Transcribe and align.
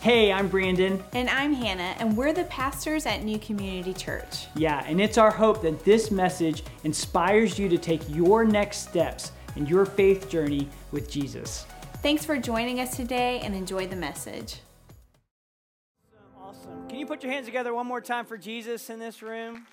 Hey, 0.00 0.32
I'm 0.32 0.46
Brandon. 0.46 1.02
And 1.12 1.28
I'm 1.28 1.52
Hannah, 1.52 1.96
and 1.98 2.16
we're 2.16 2.32
the 2.32 2.44
pastors 2.44 3.04
at 3.04 3.24
New 3.24 3.36
Community 3.40 3.92
Church. 3.92 4.46
Yeah, 4.54 4.84
and 4.86 5.00
it's 5.00 5.18
our 5.18 5.32
hope 5.32 5.60
that 5.62 5.84
this 5.84 6.12
message 6.12 6.62
inspires 6.84 7.58
you 7.58 7.68
to 7.68 7.76
take 7.76 8.08
your 8.08 8.44
next 8.44 8.88
steps 8.88 9.32
in 9.56 9.66
your 9.66 9.84
faith 9.84 10.30
journey 10.30 10.68
with 10.92 11.10
Jesus. 11.10 11.66
Thanks 11.94 12.24
for 12.24 12.38
joining 12.38 12.78
us 12.78 12.96
today 12.96 13.40
and 13.40 13.56
enjoy 13.56 13.88
the 13.88 13.96
message. 13.96 14.60
Awesome. 16.40 16.88
Can 16.88 17.00
you 17.00 17.06
put 17.06 17.24
your 17.24 17.32
hands 17.32 17.46
together 17.46 17.74
one 17.74 17.88
more 17.88 18.00
time 18.00 18.24
for 18.24 18.38
Jesus 18.38 18.90
in 18.90 19.00
this 19.00 19.20
room? 19.20 19.66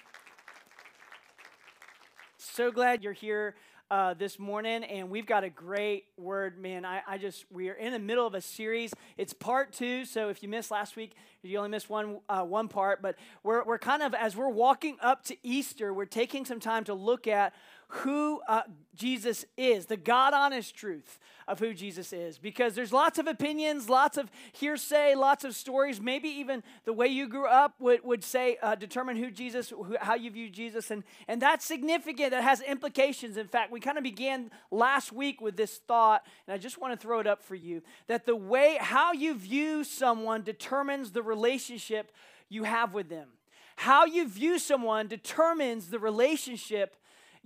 So 2.40 2.72
glad 2.72 3.04
you're 3.04 3.14
here 3.14 3.54
uh, 3.92 4.16
this 4.16 4.40
morning, 4.40 4.84
and 4.84 5.10
we've 5.10 5.28
got 5.28 5.44
a 5.44 5.50
great 5.50 6.06
word, 6.18 6.58
man. 6.58 6.86
I, 6.86 7.02
I, 7.08 7.18
just, 7.18 7.46
we 7.52 7.70
are 7.70 7.74
in 7.74 7.94
the 7.94 8.00
middle 8.00 8.26
of 8.26 8.34
a 8.34 8.42
series. 8.42 8.94
It's 9.18 9.34
part 9.34 9.74
two, 9.74 10.06
so 10.06 10.30
if 10.30 10.42
you 10.42 10.50
missed 10.50 10.72
last 10.72 10.96
week, 10.96 11.14
you 11.44 11.58
only 11.58 11.70
missed 11.70 11.90
one, 11.90 12.20
uh, 12.28 12.42
one 12.42 12.68
part, 12.68 13.02
but 13.02 13.16
we're, 13.44 13.64
we're 13.64 13.78
kind 13.78 14.02
of, 14.02 14.16
as 14.16 14.36
we're 14.36 14.50
walking 14.50 14.98
up 15.02 15.24
to 15.26 15.38
Easter, 15.44 15.94
we're 15.94 16.06
taking 16.06 16.46
some 16.46 16.60
time 16.60 16.84
to 16.86 16.96
look 16.96 17.28
at 17.28 17.54
who 17.88 18.42
uh, 18.48 18.64
Jesus 18.96 19.46
is, 19.58 19.86
the 19.86 19.98
God 19.98 20.34
honest 20.34 20.76
truth 20.76 21.20
of 21.48 21.60
who 21.60 21.74
Jesus 21.74 22.12
is. 22.12 22.38
Because 22.38 22.74
there's 22.74 22.92
lots 22.92 23.20
of 23.20 23.28
opinions, 23.28 23.90
lots 23.90 24.18
of 24.18 24.32
hearsay, 24.54 25.14
lots 25.16 25.44
of 25.44 25.56
stories. 25.56 26.02
Maybe 26.02 26.28
even 26.30 26.64
the 26.86 26.94
way 26.94 27.08
you 27.08 27.28
grew 27.28 27.48
up 27.48 27.76
would, 27.80 28.04
would 28.04 28.24
say, 28.24 28.58
uh, 28.62 28.76
determine 28.76 29.16
who 29.18 29.30
Jesus, 29.30 29.70
who, 29.70 29.96
how 30.00 30.16
you 30.16 30.32
view 30.32 30.50
Jesus. 30.50 30.90
And, 30.90 31.04
and 31.28 31.42
that's 31.42 31.66
significant. 31.66 32.32
That 32.32 32.44
has 32.44 32.62
implications. 32.62 33.38
In 33.38 33.48
fact, 33.48 33.72
we 33.72 33.80
kind 33.80 33.98
of 33.98 34.04
began 34.04 34.50
last 34.72 35.12
week 35.12 35.42
with 35.42 35.56
this 35.56 35.78
thought, 35.88 36.26
and 36.48 36.54
I 36.54 36.58
just 36.58 36.80
want 36.80 37.00
to 37.00 37.00
throw 37.00 37.20
it 37.20 37.28
up 37.28 37.44
for 37.44 37.56
you 37.56 37.84
that 38.08 38.26
the 38.26 38.36
way, 38.36 38.78
how 38.80 39.14
you 39.14 39.36
view 39.36 39.84
someone 39.84 40.42
determines 40.42 41.12
the 41.12 41.22
relationship 41.22 42.12
you 42.50 42.64
have 42.64 42.94
with 42.94 43.10
them. 43.10 43.28
How 43.78 44.06
you 44.06 44.28
view 44.28 44.58
someone 44.58 45.08
determines 45.08 45.90
the 45.90 46.00
relationship 46.00 46.96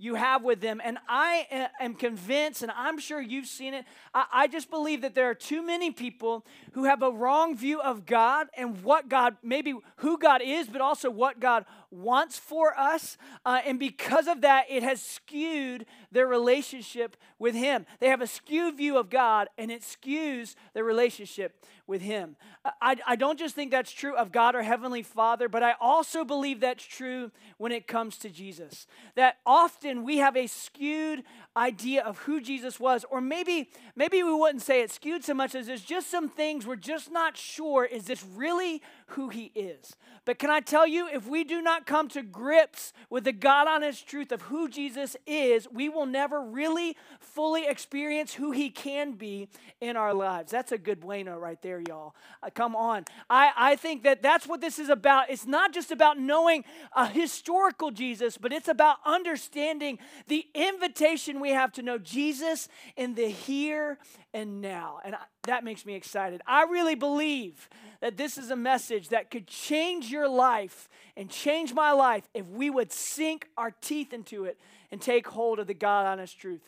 you 0.00 0.14
have 0.14 0.42
with 0.42 0.60
them. 0.60 0.80
And 0.82 0.98
I 1.08 1.46
uh, 1.52 1.84
am 1.84 1.94
convinced, 1.94 2.62
and 2.62 2.72
I'm 2.74 2.98
sure 2.98 3.20
you've 3.20 3.46
seen 3.46 3.74
it, 3.74 3.84
I, 4.14 4.48
just 4.48 4.70
believe 4.70 5.02
that 5.02 5.14
there 5.14 5.28
are 5.28 5.34
too 5.34 5.62
many 5.62 5.90
people 5.90 6.44
who 6.72 6.84
have 6.84 7.02
a 7.02 7.10
wrong 7.10 7.56
view 7.56 7.80
of 7.80 8.06
God 8.06 8.48
and 8.56 8.82
what 8.82 9.08
God, 9.08 9.36
maybe 9.42 9.74
who 9.96 10.18
God 10.18 10.40
is, 10.42 10.66
but 10.66 10.80
also 10.80 11.10
what 11.10 11.38
God 11.38 11.64
wants 11.90 12.38
for 12.38 12.78
us. 12.78 13.16
Uh, 13.44 13.60
and 13.66 13.78
because 13.78 14.26
of 14.26 14.40
that, 14.42 14.66
it 14.68 14.82
has 14.82 15.02
skewed 15.02 15.86
their 16.12 16.26
relationship 16.26 17.16
with 17.38 17.54
Him. 17.54 17.86
They 17.98 18.08
have 18.08 18.20
a 18.20 18.26
skewed 18.26 18.76
view 18.76 18.98
of 18.98 19.10
God, 19.10 19.48
and 19.58 19.70
it 19.70 19.82
skews 19.82 20.54
their 20.74 20.84
relationship 20.84 21.64
with 21.86 22.02
Him. 22.02 22.36
I, 22.80 22.96
I 23.06 23.16
don't 23.16 23.38
just 23.38 23.54
think 23.54 23.70
that's 23.70 23.90
true 23.90 24.14
of 24.14 24.30
God 24.32 24.54
our 24.54 24.62
Heavenly 24.62 25.02
Father, 25.02 25.48
but 25.48 25.62
I 25.62 25.74
also 25.80 26.24
believe 26.24 26.60
that's 26.60 26.84
true 26.84 27.32
when 27.58 27.72
it 27.72 27.86
comes 27.86 28.16
to 28.18 28.28
Jesus. 28.28 28.86
That 29.16 29.38
often 29.44 30.04
we 30.04 30.18
have 30.18 30.36
a 30.36 30.46
skewed 30.46 31.24
idea 31.56 32.02
of 32.02 32.18
who 32.18 32.40
Jesus 32.40 32.78
was, 32.78 33.04
or 33.10 33.20
maybe, 33.20 33.70
maybe 33.96 34.22
we 34.22 34.32
wouldn't 34.32 34.62
say 34.62 34.82
it 34.82 34.90
skewed 34.90 35.24
so 35.24 35.34
much 35.34 35.54
as 35.54 35.66
there's 35.66 35.82
just 35.82 36.10
some 36.10 36.28
things 36.28 36.66
we're 36.66 36.76
just 36.76 37.10
not 37.10 37.36
sure 37.36 37.84
is 37.84 38.04
this 38.04 38.24
really 38.36 38.82
who 39.12 39.28
He 39.28 39.52
is? 39.54 39.96
But 40.24 40.38
can 40.38 40.50
I 40.50 40.60
tell 40.60 40.86
you, 40.86 41.08
if 41.08 41.26
we 41.26 41.44
do 41.44 41.62
not 41.62 41.86
come 41.86 42.08
to 42.08 42.22
grips 42.22 42.92
with 43.08 43.24
the 43.24 43.32
God 43.32 43.66
honest 43.68 44.06
truth 44.06 44.32
of 44.32 44.42
who 44.42 44.68
Jesus 44.68 45.16
is, 45.26 45.66
we 45.72 45.88
will 45.88 46.06
never 46.06 46.42
really 46.42 46.96
fully 47.20 47.66
experience 47.66 48.34
who 48.34 48.52
He 48.52 48.70
can 48.70 49.12
be 49.12 49.48
in 49.80 49.96
our 49.96 50.12
lives. 50.12 50.52
That's 50.52 50.72
a 50.72 50.78
good 50.78 51.00
bueno 51.00 51.36
right 51.38 51.60
there, 51.62 51.82
y'all. 51.86 52.14
Uh, 52.42 52.50
come 52.52 52.76
on. 52.76 53.04
I, 53.28 53.52
I 53.56 53.76
think 53.76 54.02
that 54.04 54.22
that's 54.22 54.46
what 54.46 54.60
this 54.60 54.78
is 54.78 54.88
about. 54.88 55.30
It's 55.30 55.46
not 55.46 55.72
just 55.72 55.90
about 55.90 56.18
knowing 56.18 56.64
a 56.94 57.06
historical 57.06 57.90
Jesus, 57.90 58.38
but 58.38 58.52
it's 58.52 58.68
about 58.68 58.98
understanding 59.04 59.98
the 60.28 60.46
invitation 60.54 61.40
we 61.40 61.50
have 61.50 61.72
to 61.72 61.82
know 61.82 61.98
Jesus 61.98 62.68
in 62.96 63.14
the 63.14 63.28
here 63.28 63.98
and 64.34 64.60
now. 64.60 65.00
And 65.04 65.14
I, 65.14 65.20
that 65.44 65.64
makes 65.64 65.86
me 65.86 65.94
excited. 65.94 66.42
I 66.46 66.64
really 66.64 66.94
believe 66.94 67.68
that 68.00 68.16
this 68.16 68.38
is 68.38 68.50
a 68.50 68.56
message 68.56 69.08
that 69.10 69.30
could 69.30 69.46
change 69.46 70.10
your 70.10 70.28
life 70.28 70.88
and 71.16 71.30
change 71.30 71.74
my 71.74 71.92
life 71.92 72.28
if 72.34 72.46
we 72.46 72.70
would 72.70 72.92
sink 72.92 73.48
our 73.56 73.70
teeth 73.70 74.12
into 74.12 74.44
it 74.44 74.58
and 74.90 75.00
take 75.00 75.28
hold 75.28 75.58
of 75.58 75.66
the 75.66 75.74
God 75.74 76.06
honest 76.06 76.38
truth 76.38 76.62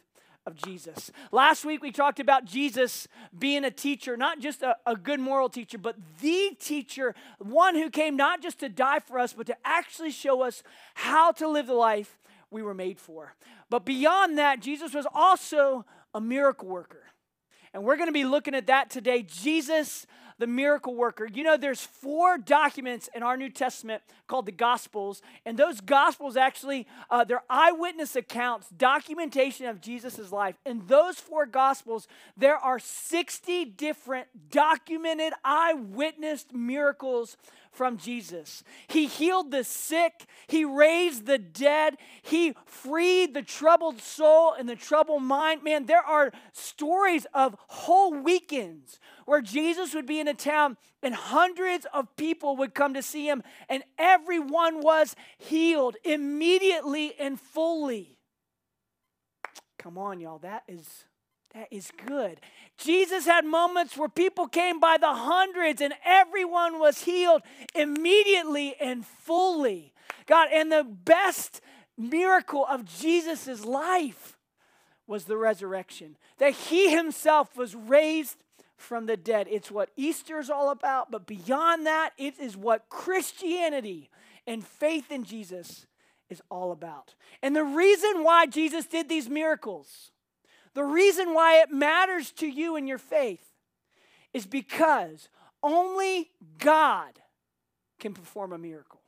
of 0.46 0.56
Jesus. 0.56 1.10
Last 1.30 1.64
week 1.64 1.82
we 1.82 1.92
talked 1.92 2.20
about 2.20 2.44
Jesus 2.44 3.06
being 3.38 3.64
a 3.64 3.70
teacher, 3.70 4.16
not 4.16 4.40
just 4.40 4.62
a, 4.62 4.76
a, 4.86 4.96
good 4.96 5.20
moral 5.20 5.48
teacher, 5.48 5.78
but 5.78 5.96
the 6.20 6.56
teacher, 6.58 7.14
one 7.38 7.76
who 7.76 7.90
came 7.90 8.16
not 8.16 8.42
just 8.42 8.58
to 8.60 8.68
die 8.68 8.98
for 8.98 9.18
us, 9.18 9.32
but 9.32 9.46
to 9.46 9.56
actually 9.64 10.10
show 10.10 10.42
us 10.42 10.62
how 10.94 11.30
to 11.32 11.48
live 11.48 11.66
the 11.66 11.74
life 11.74 12.18
we 12.50 12.62
were 12.62 12.74
made 12.74 12.98
for. 12.98 13.34
But 13.70 13.84
beyond 13.84 14.36
that, 14.38 14.60
Jesus 14.60 14.92
was 14.92 15.06
also 15.14 15.84
a 16.12 16.20
miracle 16.20 16.68
worker. 16.68 17.04
And 17.72 17.84
we're 17.84 17.96
going 17.96 18.08
to 18.08 18.12
be 18.12 18.24
looking 18.24 18.54
at 18.54 18.66
that 18.66 18.90
today. 18.90 19.22
Jesus, 19.22 20.06
the 20.42 20.46
miracle 20.48 20.96
worker. 20.96 21.28
You 21.32 21.44
know, 21.44 21.56
there's 21.56 21.82
four 21.82 22.36
documents 22.36 23.08
in 23.14 23.22
our 23.22 23.36
New 23.36 23.48
Testament 23.48 24.02
called 24.26 24.46
the 24.46 24.50
Gospels, 24.50 25.22
and 25.46 25.56
those 25.56 25.80
Gospels 25.80 26.36
actually, 26.36 26.88
uh, 27.10 27.22
they're 27.22 27.44
eyewitness 27.48 28.16
accounts, 28.16 28.68
documentation 28.76 29.66
of 29.66 29.80
Jesus' 29.80 30.32
life. 30.32 30.56
In 30.66 30.84
those 30.88 31.20
four 31.20 31.46
Gospels, 31.46 32.08
there 32.36 32.56
are 32.56 32.80
60 32.80 33.66
different 33.66 34.50
documented 34.50 35.32
eyewitness 35.44 36.46
miracles 36.52 37.36
from 37.72 37.96
Jesus. 37.96 38.62
He 38.86 39.06
healed 39.06 39.50
the 39.50 39.64
sick, 39.64 40.26
He 40.46 40.64
raised 40.64 41.26
the 41.26 41.38
dead, 41.38 41.96
He 42.22 42.54
freed 42.64 43.34
the 43.34 43.42
troubled 43.42 44.00
soul 44.00 44.52
and 44.52 44.68
the 44.68 44.76
troubled 44.76 45.22
mind. 45.22 45.62
Man, 45.62 45.86
there 45.86 46.04
are 46.04 46.32
stories 46.52 47.26
of 47.34 47.56
whole 47.68 48.14
weekends 48.14 49.00
where 49.24 49.40
Jesus 49.40 49.94
would 49.94 50.06
be 50.06 50.20
in 50.20 50.28
a 50.28 50.34
town 50.34 50.76
and 51.02 51.14
hundreds 51.14 51.86
of 51.92 52.14
people 52.16 52.56
would 52.56 52.74
come 52.74 52.94
to 52.94 53.02
see 53.02 53.26
Him, 53.26 53.42
and 53.68 53.82
everyone 53.98 54.80
was 54.80 55.16
healed 55.38 55.96
immediately 56.04 57.14
and 57.18 57.40
fully. 57.40 58.18
Come 59.78 59.98
on, 59.98 60.20
y'all, 60.20 60.38
that 60.38 60.62
is 60.68 61.04
that 61.54 61.68
is 61.70 61.90
good. 62.06 62.40
Jesus 62.78 63.26
had 63.26 63.44
moments 63.44 63.96
where 63.96 64.08
people 64.08 64.48
came 64.48 64.80
by 64.80 64.96
the 64.96 65.12
hundreds 65.12 65.80
and 65.80 65.94
everyone 66.04 66.78
was 66.78 67.02
healed 67.02 67.42
immediately 67.74 68.74
and 68.80 69.04
fully. 69.06 69.92
God, 70.26 70.48
and 70.52 70.72
the 70.72 70.84
best 70.84 71.60
miracle 71.98 72.66
of 72.68 72.84
Jesus' 72.84 73.64
life 73.64 74.38
was 75.06 75.24
the 75.24 75.36
resurrection, 75.36 76.16
that 76.38 76.52
he 76.52 76.90
himself 76.90 77.56
was 77.56 77.74
raised 77.74 78.42
from 78.76 79.06
the 79.06 79.16
dead. 79.16 79.46
It's 79.50 79.70
what 79.70 79.90
Easter 79.96 80.38
is 80.38 80.48
all 80.48 80.70
about, 80.70 81.10
but 81.10 81.26
beyond 81.26 81.86
that, 81.86 82.12
it 82.16 82.38
is 82.40 82.56
what 82.56 82.88
Christianity 82.88 84.10
and 84.46 84.66
faith 84.66 85.10
in 85.10 85.24
Jesus 85.24 85.86
is 86.30 86.40
all 86.50 86.72
about. 86.72 87.14
And 87.42 87.54
the 87.54 87.64
reason 87.64 88.24
why 88.24 88.46
Jesus 88.46 88.86
did 88.86 89.08
these 89.08 89.28
miracles 89.28 90.12
the 90.74 90.84
reason 90.84 91.34
why 91.34 91.60
it 91.60 91.70
matters 91.70 92.32
to 92.32 92.46
you 92.46 92.76
in 92.76 92.86
your 92.86 92.98
faith 92.98 93.44
is 94.32 94.46
because 94.46 95.28
only 95.62 96.30
God 96.58 97.20
can 98.00 98.14
perform 98.14 98.52
a 98.52 98.58
miracle. 98.58 99.01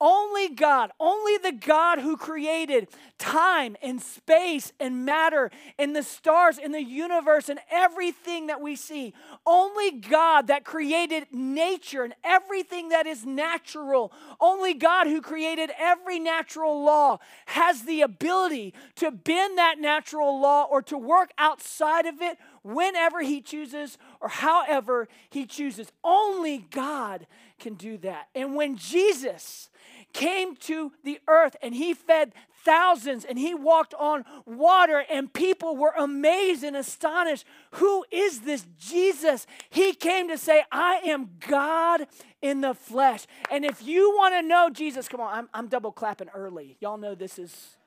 Only 0.00 0.48
God, 0.48 0.92
only 1.00 1.38
the 1.38 1.52
God 1.52 1.98
who 1.98 2.16
created 2.16 2.88
time 3.18 3.76
and 3.82 4.00
space 4.00 4.72
and 4.78 5.04
matter 5.04 5.50
and 5.76 5.94
the 5.94 6.04
stars 6.04 6.56
and 6.62 6.72
the 6.72 6.82
universe 6.82 7.48
and 7.48 7.58
everything 7.68 8.46
that 8.46 8.60
we 8.60 8.76
see, 8.76 9.12
only 9.44 9.90
God 9.90 10.46
that 10.46 10.64
created 10.64 11.26
nature 11.32 12.04
and 12.04 12.14
everything 12.22 12.90
that 12.90 13.06
is 13.06 13.26
natural, 13.26 14.12
only 14.40 14.72
God 14.72 15.08
who 15.08 15.20
created 15.20 15.70
every 15.76 16.20
natural 16.20 16.84
law 16.84 17.18
has 17.46 17.82
the 17.82 18.02
ability 18.02 18.74
to 18.96 19.10
bend 19.10 19.58
that 19.58 19.80
natural 19.80 20.40
law 20.40 20.64
or 20.70 20.80
to 20.82 20.96
work 20.96 21.32
outside 21.38 22.06
of 22.06 22.22
it 22.22 22.38
whenever 22.62 23.20
He 23.22 23.40
chooses 23.40 23.98
or 24.20 24.28
however 24.28 25.08
He 25.28 25.44
chooses. 25.44 25.90
Only 26.04 26.58
God 26.70 27.26
can 27.58 27.74
do 27.74 27.98
that. 27.98 28.28
And 28.34 28.54
when 28.54 28.76
Jesus, 28.76 29.70
came 30.18 30.56
to 30.56 30.90
the 31.04 31.20
earth 31.28 31.54
and 31.62 31.72
he 31.72 31.94
fed 31.94 32.32
thousands 32.64 33.24
and 33.24 33.38
he 33.38 33.54
walked 33.54 33.94
on 33.94 34.24
water 34.46 35.04
and 35.08 35.32
people 35.32 35.76
were 35.76 35.92
amazed 35.96 36.64
and 36.64 36.76
astonished. 36.76 37.44
Who 37.74 38.04
is 38.10 38.40
this 38.40 38.66
Jesus? 38.80 39.46
He 39.70 39.92
came 39.92 40.26
to 40.28 40.36
say, 40.36 40.64
I 40.72 40.96
am 41.06 41.30
God 41.46 42.08
in 42.42 42.62
the 42.62 42.74
flesh. 42.74 43.26
And 43.48 43.64
if 43.64 43.80
you 43.86 44.10
want 44.10 44.34
to 44.34 44.42
know 44.42 44.70
Jesus, 44.70 45.06
come 45.06 45.20
on, 45.20 45.32
I'm, 45.32 45.48
I'm 45.54 45.68
double 45.68 45.92
clapping 45.92 46.30
early. 46.34 46.76
Y'all 46.80 46.98
know 46.98 47.14
this 47.14 47.38
is 47.38 47.77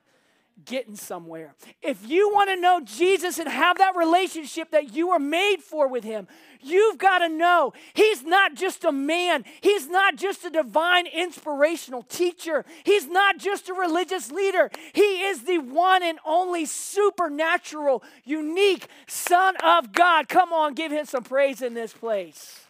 getting 0.64 0.96
somewhere. 0.96 1.54
If 1.80 2.08
you 2.08 2.30
want 2.32 2.50
to 2.50 2.56
know 2.56 2.80
Jesus 2.84 3.38
and 3.38 3.48
have 3.48 3.78
that 3.78 3.96
relationship 3.96 4.70
that 4.70 4.94
you 4.94 5.08
were 5.08 5.18
made 5.18 5.58
for 5.58 5.88
with 5.88 6.04
Him, 6.04 6.26
you've 6.60 6.98
got 6.98 7.18
to 7.18 7.28
know 7.28 7.72
He's 7.94 8.22
not 8.22 8.54
just 8.54 8.84
a 8.84 8.92
man, 8.92 9.44
He's 9.60 9.88
not 9.88 10.16
just 10.16 10.44
a 10.44 10.50
divine 10.50 11.06
inspirational 11.06 12.02
teacher, 12.02 12.64
He's 12.84 13.06
not 13.06 13.38
just 13.38 13.68
a 13.68 13.74
religious 13.74 14.30
leader. 14.30 14.70
He 14.92 15.22
is 15.22 15.44
the 15.44 15.58
one 15.58 16.02
and 16.02 16.18
only 16.24 16.66
supernatural, 16.66 18.02
unique 18.24 18.88
Son 19.06 19.54
of 19.62 19.92
God. 19.92 20.28
Come 20.28 20.52
on, 20.52 20.74
give 20.74 20.92
Him 20.92 21.06
some 21.06 21.24
praise 21.24 21.62
in 21.62 21.74
this 21.74 21.92
place. 21.92 22.62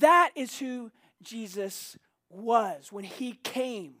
That 0.00 0.30
is 0.34 0.58
who 0.58 0.90
Jesus 1.22 1.98
was 2.30 2.90
when 2.90 3.04
he 3.04 3.32
came. 3.42 3.94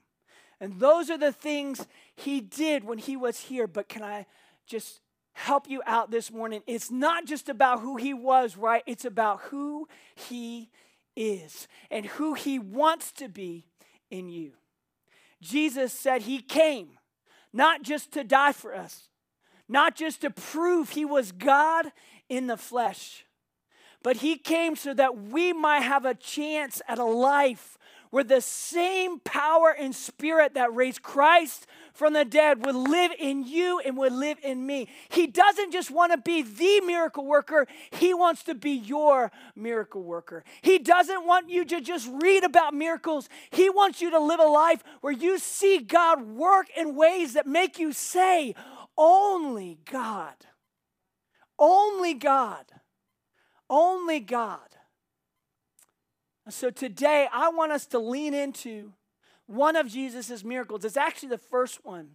And 0.60 0.78
those 0.78 1.08
are 1.08 1.18
the 1.18 1.32
things 1.32 1.86
he 2.14 2.40
did 2.40 2.84
when 2.84 2.98
he 2.98 3.16
was 3.16 3.40
here. 3.40 3.66
But 3.66 3.88
can 3.88 4.02
I 4.02 4.26
just 4.66 5.00
help 5.32 5.68
you 5.68 5.82
out 5.86 6.10
this 6.10 6.30
morning? 6.30 6.62
It's 6.66 6.90
not 6.90 7.24
just 7.24 7.48
about 7.48 7.80
who 7.80 7.96
he 7.96 8.12
was, 8.12 8.56
right? 8.56 8.82
It's 8.86 9.04
about 9.04 9.40
who 9.42 9.88
he 10.14 10.70
is 11.16 11.66
and 11.90 12.06
who 12.06 12.34
he 12.34 12.58
wants 12.58 13.12
to 13.12 13.28
be 13.28 13.66
in 14.10 14.28
you. 14.28 14.52
Jesus 15.40 15.92
said 15.92 16.22
he 16.22 16.40
came 16.40 16.98
not 17.52 17.82
just 17.82 18.12
to 18.12 18.22
die 18.22 18.52
for 18.52 18.74
us, 18.74 19.08
not 19.68 19.96
just 19.96 20.20
to 20.20 20.30
prove 20.30 20.90
he 20.90 21.04
was 21.04 21.32
God 21.32 21.92
in 22.28 22.46
the 22.46 22.56
flesh, 22.56 23.24
but 24.02 24.18
he 24.18 24.36
came 24.36 24.76
so 24.76 24.94
that 24.94 25.16
we 25.16 25.52
might 25.52 25.80
have 25.80 26.04
a 26.04 26.14
chance 26.14 26.80
at 26.88 26.98
a 26.98 27.04
life 27.04 27.76
where 28.10 28.24
the 28.24 28.40
same 28.40 29.20
power 29.20 29.70
and 29.70 29.94
spirit 29.94 30.54
that 30.54 30.74
raised 30.74 31.02
Christ 31.02 31.66
from 31.92 32.12
the 32.12 32.24
dead 32.24 32.64
would 32.64 32.74
live 32.74 33.12
in 33.18 33.44
you 33.44 33.80
and 33.80 33.96
would 33.96 34.12
live 34.12 34.38
in 34.42 34.66
me. 34.66 34.88
He 35.08 35.26
doesn't 35.26 35.72
just 35.72 35.90
want 35.90 36.12
to 36.12 36.18
be 36.18 36.42
the 36.42 36.80
miracle 36.84 37.24
worker, 37.24 37.66
He 37.92 38.12
wants 38.14 38.42
to 38.44 38.54
be 38.54 38.72
your 38.72 39.30
miracle 39.54 40.02
worker. 40.02 40.44
He 40.62 40.78
doesn't 40.78 41.26
want 41.26 41.50
you 41.50 41.64
to 41.64 41.80
just 41.80 42.10
read 42.22 42.44
about 42.44 42.74
miracles, 42.74 43.28
He 43.50 43.70
wants 43.70 44.00
you 44.00 44.10
to 44.10 44.18
live 44.18 44.40
a 44.40 44.44
life 44.44 44.82
where 45.00 45.12
you 45.12 45.38
see 45.38 45.78
God 45.78 46.22
work 46.22 46.66
in 46.76 46.96
ways 46.96 47.34
that 47.34 47.46
make 47.46 47.78
you 47.78 47.92
say, 47.92 48.54
Only 48.96 49.78
God. 49.90 50.34
Only 51.58 52.14
God. 52.14 52.64
Only 53.68 54.18
God. 54.18 54.69
So 56.50 56.70
today, 56.70 57.28
I 57.32 57.48
want 57.50 57.72
us 57.72 57.86
to 57.86 57.98
lean 57.98 58.34
into 58.34 58.92
one 59.46 59.76
of 59.76 59.88
Jesus' 59.88 60.44
miracles. 60.44 60.84
It's 60.84 60.96
actually 60.96 61.30
the 61.30 61.38
first 61.38 61.84
one. 61.84 62.10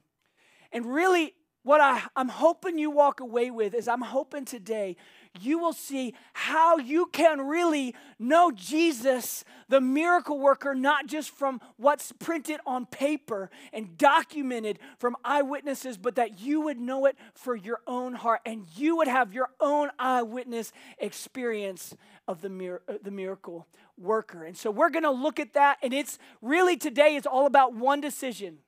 And 0.72 0.86
really, 0.86 1.34
what 1.64 1.82
I, 1.82 2.04
I'm 2.16 2.30
hoping 2.30 2.78
you 2.78 2.92
walk 2.92 3.22
away 3.22 3.50
with 3.50 3.74
is 3.74 3.88
I'm 3.88 4.02
hoping 4.02 4.46
today 4.46 4.98
you 5.42 5.58
will 5.58 5.74
see 5.74 6.14
how 6.34 6.78
you 6.78 7.08
can 7.08 7.42
really 7.42 7.96
know 8.20 8.52
Jesus, 8.52 9.44
the 9.68 9.82
miracle 9.82 10.40
worker, 10.40 10.76
not 10.76 11.08
just 11.08 11.32
from 11.32 11.60
what's 11.78 12.12
printed 12.12 12.60
on 12.66 12.86
paper 12.86 13.50
and 13.74 13.98
documented 13.98 14.80
from 15.00 15.16
eyewitnesses, 15.26 15.98
but 15.98 16.16
that 16.16 16.40
you 16.40 16.62
would 16.62 16.80
know 16.80 17.06
it 17.06 17.18
for 17.34 17.56
your 17.56 17.80
own 17.88 18.14
heart 18.14 18.42
and 18.46 18.66
you 18.76 18.98
would 18.98 19.08
have 19.08 19.34
your 19.34 19.50
own 19.60 19.90
eyewitness 19.98 20.72
experience 21.00 21.96
of 22.28 22.42
the, 22.42 22.50
mir- 22.50 22.84
the 23.02 23.12
miracle 23.12 23.68
worker. 23.98 24.44
And 24.44 24.58
so 24.58 24.72
we're 24.72 24.90
going 24.90 25.04
to 25.04 25.12
look 25.12 25.40
at 25.40 25.54
that. 25.54 25.78
And 25.82 25.94
it's 25.94 26.20
really 26.42 26.78
today, 26.78 27.16
it's 27.16 27.28
all 27.28 27.46
about 27.46 27.74
one 27.74 28.02
decision. 28.02 28.60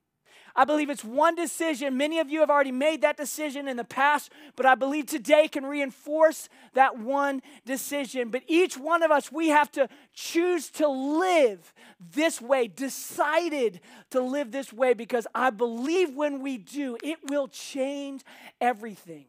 I 0.59 0.65
believe 0.65 0.89
it's 0.89 1.03
one 1.03 1.35
decision. 1.35 1.97
Many 1.97 2.17
of 2.17 2.31
you 2.31 2.39
have 2.39 2.49
already 2.49 2.71
made 2.71 3.03
that 3.03 3.15
decision 3.15 3.67
in 3.67 3.77
the 3.77 3.83
past, 3.83 4.31
but 4.55 4.65
I 4.65 4.73
believe 4.73 5.05
today 5.05 5.47
can 5.47 5.67
reinforce 5.67 6.49
that 6.73 6.97
one 6.97 7.43
decision. 7.63 8.29
But 8.29 8.41
each 8.47 8.75
one 8.75 9.03
of 9.03 9.11
us, 9.11 9.31
we 9.31 9.49
have 9.49 9.71
to 9.73 9.87
choose 10.15 10.71
to 10.71 10.87
live 10.87 11.75
this 11.99 12.41
way, 12.41 12.67
decided 12.67 13.81
to 14.09 14.19
live 14.19 14.51
this 14.51 14.73
way, 14.73 14.95
because 14.95 15.27
I 15.35 15.51
believe 15.51 16.15
when 16.15 16.41
we 16.41 16.57
do, 16.57 16.97
it 17.03 17.19
will 17.29 17.47
change 17.49 18.23
everything. 18.59 19.25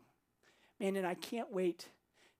Man, 0.80 0.96
and 0.96 1.06
I 1.06 1.14
can't 1.14 1.52
wait 1.52 1.88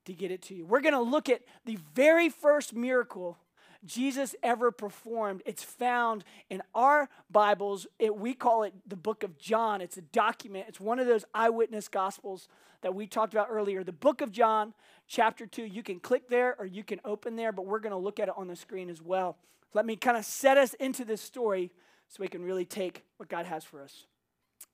to 0.07 0.15
get 0.15 0.31
it 0.31 0.41
to 0.45 0.55
you. 0.55 0.65
We're 0.65 0.81
going 0.81 0.95
to 0.95 1.03
look 1.03 1.29
at 1.29 1.43
the 1.67 1.77
very 1.95 2.31
first 2.31 2.75
miracle 2.75 3.37
Jesus 3.85 4.35
ever 4.43 4.71
performed. 4.71 5.43
It's 5.47 5.63
found 5.63 6.25
in 6.51 6.63
our 6.75 7.09
Bibles. 7.31 7.87
It, 7.99 8.17
we 8.17 8.35
call 8.35 8.65
it 8.65 8.75
the 8.87 8.97
book 8.97 9.23
of 9.23 9.39
John. 9.39 9.81
It's 9.81 9.97
a 9.97 10.03
document, 10.03 10.67
it's 10.69 10.81
one 10.81 10.99
of 10.99 11.07
those 11.07 11.25
eyewitness 11.35 11.89
gospels 11.89 12.49
that 12.81 12.95
we 12.95 13.07
talked 13.07 13.35
about 13.35 13.49
earlier. 13.51 13.83
The 13.83 13.93
book 13.93 14.21
of 14.21 14.31
John, 14.31 14.73
chapter 15.07 15.47
2. 15.47 15.65
You 15.65 15.83
can 15.83 15.99
click 15.99 16.29
there 16.29 16.55
or 16.59 16.67
you 16.67 16.85
can 16.85 17.01
open 17.05 17.37
there, 17.37 17.53
but 17.53 17.67
we're 17.67 17.81
going 17.81 17.93
to 17.93 17.99
look 17.99 18.21
at 18.21 18.29
it 18.29 18.35
on 18.37 18.47
the 18.47 18.57
screen 18.57 18.89
as 18.89 19.03
well. 19.03 19.37
Let 19.75 19.85
me 19.85 19.97
kind 19.97 20.17
of 20.17 20.25
set 20.25 20.57
us 20.57 20.75
into 20.75 21.05
this 21.05 21.21
story 21.21 21.73
so 22.09 22.23
we 22.23 22.29
can 22.29 22.43
really 22.43 22.65
take 22.65 23.05
what 23.17 23.29
God 23.29 23.47
has 23.47 23.65
for 23.65 23.83
us. 23.83 24.07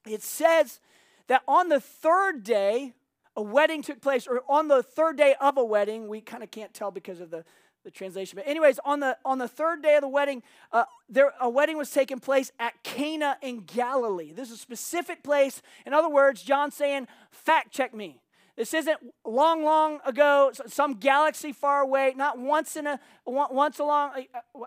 It 0.06 0.22
says 0.22 0.80
that 1.26 1.42
on 1.48 1.68
the 1.68 1.80
third 1.80 2.44
day, 2.44 2.92
a 3.36 3.42
wedding 3.42 3.82
took 3.82 4.00
place, 4.00 4.26
or 4.26 4.42
on 4.48 4.68
the 4.68 4.82
third 4.82 5.16
day 5.16 5.34
of 5.40 5.56
a 5.56 5.64
wedding, 5.64 6.06
we 6.06 6.20
kind 6.20 6.42
of 6.42 6.50
can't 6.50 6.72
tell 6.72 6.90
because 6.90 7.20
of 7.20 7.30
the, 7.30 7.44
the 7.84 7.90
translation. 7.90 8.36
But 8.36 8.48
anyways, 8.48 8.80
on 8.84 9.00
the 9.00 9.16
on 9.24 9.38
the 9.38 9.48
third 9.48 9.82
day 9.82 9.94
of 9.94 10.00
the 10.00 10.08
wedding, 10.08 10.42
uh, 10.72 10.84
there 11.08 11.32
a 11.40 11.48
wedding 11.48 11.76
was 11.76 11.90
taking 11.90 12.18
place 12.18 12.50
at 12.58 12.82
Cana 12.82 13.36
in 13.42 13.60
Galilee. 13.60 14.32
This 14.32 14.50
is 14.50 14.56
a 14.56 14.60
specific 14.60 15.22
place. 15.22 15.62
In 15.86 15.92
other 15.92 16.08
words, 16.08 16.42
John 16.42 16.70
saying, 16.70 17.06
"Fact 17.30 17.70
check 17.70 17.94
me." 17.94 18.20
This 18.56 18.72
isn't 18.72 18.98
long, 19.24 19.64
long 19.64 19.98
ago, 20.06 20.52
some 20.68 20.94
galaxy 20.94 21.50
far 21.50 21.80
away, 21.80 22.14
not 22.16 22.38
once 22.38 22.76
in 22.76 22.86
a, 22.86 23.00
once 23.26 23.80
along, 23.80 24.12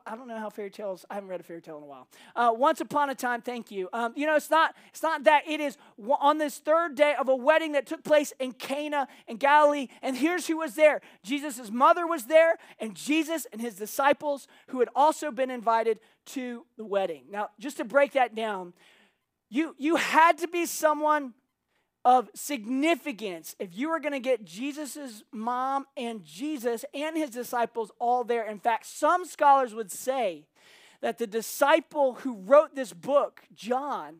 I 0.05 0.15
don't 0.15 0.27
know 0.27 0.39
how 0.39 0.49
fairy 0.49 0.69
tales, 0.69 1.05
I 1.09 1.13
haven't 1.13 1.29
read 1.29 1.39
a 1.39 1.43
fairy 1.43 1.61
tale 1.61 1.77
in 1.77 1.83
a 1.83 1.85
while. 1.85 2.09
Uh, 2.35 2.51
once 2.53 2.81
upon 2.81 3.09
a 3.09 3.15
time, 3.15 3.41
thank 3.41 3.71
you. 3.71 3.87
Um, 3.93 4.11
you 4.17 4.25
know, 4.25 4.35
it's 4.35 4.49
not, 4.49 4.75
it's 4.89 5.01
not 5.01 5.23
that, 5.23 5.47
it 5.47 5.61
is 5.61 5.77
on 6.19 6.37
this 6.37 6.57
third 6.57 6.95
day 6.95 7.15
of 7.17 7.29
a 7.29 7.35
wedding 7.35 7.71
that 7.73 7.85
took 7.85 8.03
place 8.03 8.33
in 8.41 8.51
Cana 8.51 9.07
in 9.25 9.37
Galilee. 9.37 9.87
And 10.01 10.17
here's 10.17 10.47
who 10.47 10.57
was 10.57 10.75
there 10.75 11.01
Jesus' 11.23 11.71
mother 11.71 12.05
was 12.05 12.25
there, 12.25 12.57
and 12.79 12.93
Jesus 12.93 13.47
and 13.53 13.61
his 13.61 13.75
disciples 13.75 14.47
who 14.67 14.79
had 14.79 14.89
also 14.95 15.31
been 15.31 15.49
invited 15.49 15.99
to 16.27 16.65
the 16.75 16.85
wedding. 16.85 17.23
Now, 17.29 17.49
just 17.57 17.77
to 17.77 17.85
break 17.85 18.13
that 18.13 18.35
down, 18.35 18.73
you, 19.49 19.75
you 19.77 19.95
had 19.95 20.39
to 20.39 20.47
be 20.49 20.65
someone 20.65 21.33
of 22.07 22.29
significance 22.33 23.53
if 23.59 23.77
you 23.77 23.89
are 23.89 23.99
going 23.99 24.13
to 24.13 24.19
get 24.19 24.45
Jesus' 24.45 25.23
mom 25.33 25.85
and 25.97 26.23
Jesus 26.23 26.85
and 26.93 27.17
his 27.17 27.29
disciples 27.29 27.91
all 27.99 28.23
there. 28.23 28.47
In 28.47 28.59
fact, 28.59 28.85
some 28.85 29.25
scholars 29.25 29.75
would 29.75 29.91
say 29.91 30.45
that 31.01 31.17
the 31.17 31.27
disciple 31.27 32.13
who 32.13 32.37
wrote 32.37 32.73
this 32.75 32.93
book, 32.93 33.41
John, 33.53 34.19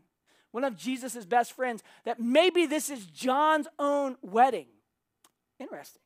one 0.52 0.66
of 0.66 0.76
Jesus' 0.76 1.26
best 1.26 1.54
friends, 1.54 1.82
that 2.04 2.20
maybe 2.20 2.66
this 2.66 2.90
is 2.90 3.06
John's 3.06 3.70
own 3.80 4.18
wedding. 4.22 4.68
Interesting. 5.58 6.02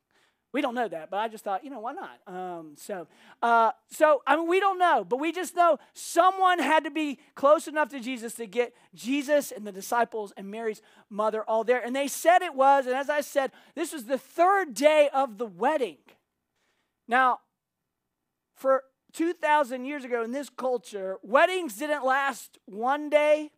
We 0.52 0.60
don't 0.60 0.74
know 0.74 0.88
that, 0.88 1.10
but 1.10 1.16
I 1.16 1.28
just 1.28 1.44
thought, 1.44 1.64
you 1.64 1.70
know, 1.70 1.80
why 1.80 1.94
not? 1.94 2.20
Um, 2.26 2.74
so, 2.76 3.08
uh, 3.40 3.70
so 3.90 4.22
I 4.26 4.36
mean, 4.36 4.46
we 4.48 4.60
don't 4.60 4.78
know, 4.78 5.02
but 5.02 5.18
we 5.18 5.32
just 5.32 5.56
know 5.56 5.78
someone 5.94 6.58
had 6.58 6.84
to 6.84 6.90
be 6.90 7.18
close 7.34 7.66
enough 7.66 7.88
to 7.90 8.00
Jesus 8.00 8.34
to 8.34 8.46
get 8.46 8.74
Jesus 8.94 9.50
and 9.50 9.66
the 9.66 9.72
disciples 9.72 10.32
and 10.36 10.50
Mary's 10.50 10.82
mother 11.08 11.42
all 11.42 11.64
there. 11.64 11.82
And 11.82 11.96
they 11.96 12.06
said 12.06 12.42
it 12.42 12.54
was, 12.54 12.86
and 12.86 12.94
as 12.94 13.08
I 13.08 13.22
said, 13.22 13.50
this 13.74 13.94
was 13.94 14.04
the 14.04 14.18
third 14.18 14.74
day 14.74 15.08
of 15.14 15.38
the 15.38 15.46
wedding. 15.46 15.98
Now, 17.08 17.40
for 18.54 18.84
2,000 19.14 19.86
years 19.86 20.04
ago 20.04 20.22
in 20.22 20.32
this 20.32 20.50
culture, 20.50 21.16
weddings 21.22 21.76
didn't 21.76 22.04
last 22.04 22.58
one 22.66 23.08
day 23.08 23.50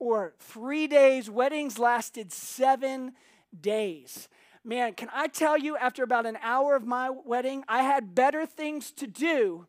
or 0.00 0.34
three 0.38 0.88
days, 0.88 1.30
weddings 1.30 1.78
lasted 1.78 2.32
seven 2.32 3.12
days. 3.58 4.28
Man, 4.64 4.92
can 4.92 5.08
I 5.12 5.26
tell 5.28 5.56
you, 5.56 5.76
after 5.76 6.02
about 6.02 6.26
an 6.26 6.36
hour 6.42 6.76
of 6.76 6.86
my 6.86 7.10
wedding, 7.10 7.64
I 7.66 7.82
had 7.82 8.14
better 8.14 8.44
things 8.44 8.90
to 8.92 9.06
do 9.06 9.66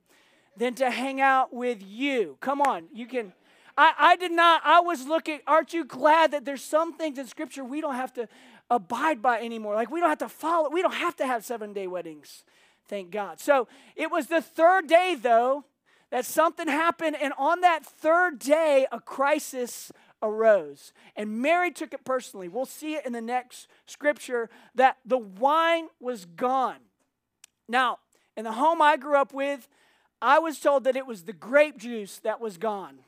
than 0.58 0.76
to 0.76 0.92
hang 0.92 1.22
out 1.22 1.54
with 1.54 1.82
you. 1.82 2.38
Come 2.42 2.62
on, 2.62 2.86
you 2.94 3.08
can. 3.08 3.32
I, 3.78 3.94
I 3.98 4.16
did 4.18 4.34
not, 4.34 4.62
I 4.66 4.82
was 4.82 5.08
looking, 5.08 5.40
aren't 5.48 5.74
you 5.74 5.86
glad 5.86 6.32
that 6.32 6.44
there's 6.44 6.64
some 6.64 6.94
things 6.94 7.18
in 7.18 7.26
Scripture 7.28 7.64
we 7.64 7.80
don't 7.80 7.96
have 7.96 8.12
to 8.14 8.28
abide 8.70 9.22
by 9.22 9.40
anymore? 9.40 9.76
Like, 9.76 9.90
we 9.90 10.02
don't 10.02 10.10
have 10.10 10.18
to 10.20 10.30
follow, 10.30 10.70
we 10.70 10.82
don't 10.82 10.94
have 10.94 11.16
to 11.18 11.26
have 11.26 11.46
seven 11.46 11.72
day 11.72 11.88
weddings. 11.88 12.44
Thank 12.88 13.12
God. 13.12 13.40
So 13.40 13.70
it 13.96 14.12
was 14.12 14.28
the 14.28 14.42
third 14.42 14.88
day, 14.88 15.16
though, 15.20 15.64
that 16.10 16.26
something 16.26 16.68
happened. 16.68 17.16
And 17.22 17.34
on 17.38 17.62
that 17.62 17.86
third 17.86 18.40
day, 18.40 18.86
a 18.92 19.00
crisis 19.00 19.94
arose. 20.22 20.94
And 21.16 21.42
Mary 21.42 21.72
took 21.72 21.94
it 21.94 22.04
personally. 22.06 22.48
We'll 22.48 22.66
see 22.66 22.96
it 22.96 23.06
in 23.06 23.14
the 23.14 23.22
next 23.22 23.68
scripture 23.86 24.50
that 24.76 24.98
the 25.06 25.18
wine 25.18 25.88
was 26.00 26.26
gone. 26.26 26.80
Now, 27.68 28.00
in 28.38 28.44
the 28.44 28.54
home 28.54 28.82
I 28.82 28.98
grew 28.98 29.18
up 29.18 29.34
with, 29.34 29.68
I 30.22 30.40
was 30.40 30.60
told 30.60 30.84
that 30.84 30.96
it 30.96 31.08
was 31.08 31.24
the 31.24 31.34
grape 31.34 31.78
juice 31.78 32.20
that 32.20 32.40
was 32.40 32.58
gone. 32.58 33.00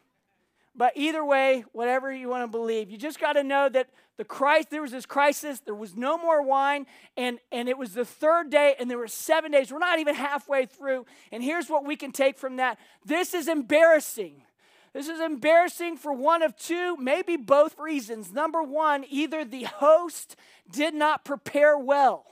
But 0.75 0.93
either 0.95 1.23
way, 1.23 1.65
whatever 1.71 2.11
you 2.11 2.29
want 2.29 2.43
to 2.43 2.47
believe, 2.47 2.89
you 2.89 2.97
just 2.97 3.19
got 3.19 3.33
to 3.33 3.43
know 3.43 3.69
that 3.69 3.89
the 4.17 4.23
Christ, 4.23 4.69
there 4.71 4.81
was 4.81 4.91
this 4.91 5.05
crisis, 5.05 5.59
there 5.59 5.75
was 5.75 5.95
no 5.95 6.17
more 6.17 6.41
wine, 6.41 6.87
and, 7.15 7.39
and 7.51 7.69
it 7.69 7.77
was 7.77 7.93
the 7.93 8.05
third 8.05 8.49
day, 8.49 8.75
and 8.79 8.89
there 8.89 8.97
were 8.97 9.07
seven 9.07 9.51
days. 9.51 9.71
We're 9.71 9.79
not 9.79 9.99
even 9.99 10.15
halfway 10.15 10.65
through. 10.65 11.05
And 11.31 11.43
here's 11.43 11.69
what 11.69 11.85
we 11.85 11.95
can 11.95 12.11
take 12.11 12.37
from 12.37 12.55
that 12.57 12.79
this 13.05 13.33
is 13.33 13.47
embarrassing. 13.47 14.43
This 14.93 15.07
is 15.07 15.19
embarrassing 15.19 15.97
for 15.97 16.13
one 16.13 16.43
of 16.43 16.55
two, 16.55 16.95
maybe 16.97 17.35
both 17.35 17.79
reasons. 17.79 18.31
Number 18.31 18.61
one, 18.61 19.05
either 19.09 19.43
the 19.43 19.63
host 19.63 20.35
did 20.71 20.93
not 20.93 21.25
prepare 21.25 21.77
well 21.77 22.25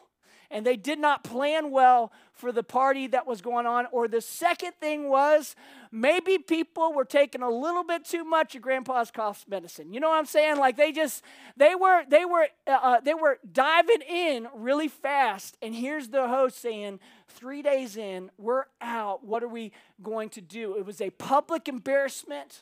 and 0.51 0.65
they 0.65 0.75
did 0.75 0.99
not 0.99 1.23
plan 1.23 1.71
well 1.71 2.11
for 2.33 2.51
the 2.51 2.61
party 2.61 3.07
that 3.07 3.25
was 3.25 3.41
going 3.41 3.65
on. 3.65 3.87
Or 3.91 4.07
the 4.07 4.21
second 4.21 4.73
thing 4.79 5.09
was 5.09 5.55
maybe 5.91 6.38
people 6.38 6.93
were 6.93 7.05
taking 7.05 7.41
a 7.41 7.50
little 7.50 7.83
bit 7.83 8.05
too 8.05 8.24
much 8.24 8.55
of 8.55 8.62
grandpa's 8.62 9.12
cough 9.12 9.45
medicine. 9.48 9.93
You 9.93 10.00
know 10.00 10.10
what 10.10 10.17
I'm 10.17 10.25
saying? 10.25 10.57
Like 10.57 10.77
they 10.77 10.91
just 10.91 11.24
they 11.57 11.75
were 11.75 12.03
they 12.07 12.25
were 12.25 12.48
uh, 12.65 12.79
uh, 12.81 13.00
they 13.01 13.13
were 13.13 13.39
diving 13.51 14.01
in 14.01 14.48
really 14.55 14.88
fast. 14.88 15.57
And 15.62 15.75
here's 15.75 16.10
the 16.10 16.27
host 16.27 16.62
saying, 16.62 17.00
three 17.27 17.62
days 17.62 17.98
in, 17.98 18.31
we're 18.38 18.65
out. 18.79 19.25
What 19.25 19.43
are 19.43 19.48
we 19.48 19.71
going 20.01 20.29
to 20.29 20.41
do? 20.41 20.77
It 20.77 20.86
was 20.86 21.01
a 21.01 21.10
public 21.12 21.67
embarrassment. 21.67 22.62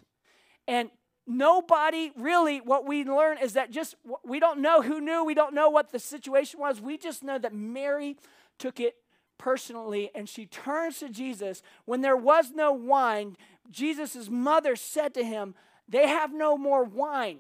And 0.68 0.90
nobody 1.26 2.12
really, 2.16 2.60
what 2.60 2.88
we 2.88 3.04
learn 3.04 3.38
is 3.38 3.54
that 3.54 3.72
just, 3.72 3.96
we 4.24 4.40
don't 4.40 4.60
know 4.60 4.82
who 4.82 5.00
knew, 5.00 5.24
we 5.24 5.34
don't 5.34 5.54
know 5.54 5.70
what 5.70 5.92
the 5.92 6.00
situation 6.00 6.60
was. 6.60 6.82
We 6.82 6.98
just 6.98 7.24
know 7.24 7.38
that 7.38 7.54
Mary 7.54 8.18
took 8.58 8.80
it 8.80 8.96
personally 9.40 10.12
and 10.14 10.30
she 10.30 10.46
turns 10.46 11.00
to 11.00 11.10
Jesus. 11.10 11.64
When 11.86 12.02
there 12.02 12.16
was 12.16 12.52
no 12.52 12.72
wine, 12.72 13.36
Jesus' 13.72 14.30
mother 14.30 14.76
said 14.76 15.16
to 15.16 15.24
him, 15.24 15.56
They 15.88 16.08
have 16.08 16.32
no 16.32 16.56
more 16.56 16.84
wine. 16.84 17.40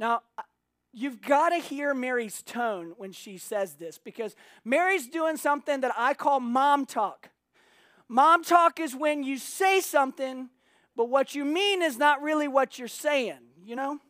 Now, 0.00 0.22
uh, 0.36 0.42
you've 0.92 1.20
got 1.20 1.50
to 1.50 1.58
hear 1.58 1.94
Mary's 1.94 2.42
tone 2.42 2.94
when 2.96 3.12
she 3.12 3.38
says 3.38 3.74
this 3.74 3.98
because 3.98 4.34
Mary's 4.64 5.06
doing 5.06 5.36
something 5.36 5.80
that 5.82 5.94
I 5.96 6.14
call 6.14 6.40
mom 6.40 6.86
talk. 6.86 7.30
Mom 8.08 8.42
talk 8.42 8.80
is 8.80 8.96
when 8.96 9.22
you 9.22 9.38
say 9.38 9.80
something 9.80 10.48
but 10.98 11.10
what 11.10 11.32
you 11.32 11.44
mean 11.44 11.80
is 11.80 11.96
not 11.96 12.22
really 12.22 12.48
what 12.48 12.76
you're 12.76 12.88
saying, 12.88 13.38
you 13.64 13.76
know? 13.76 14.00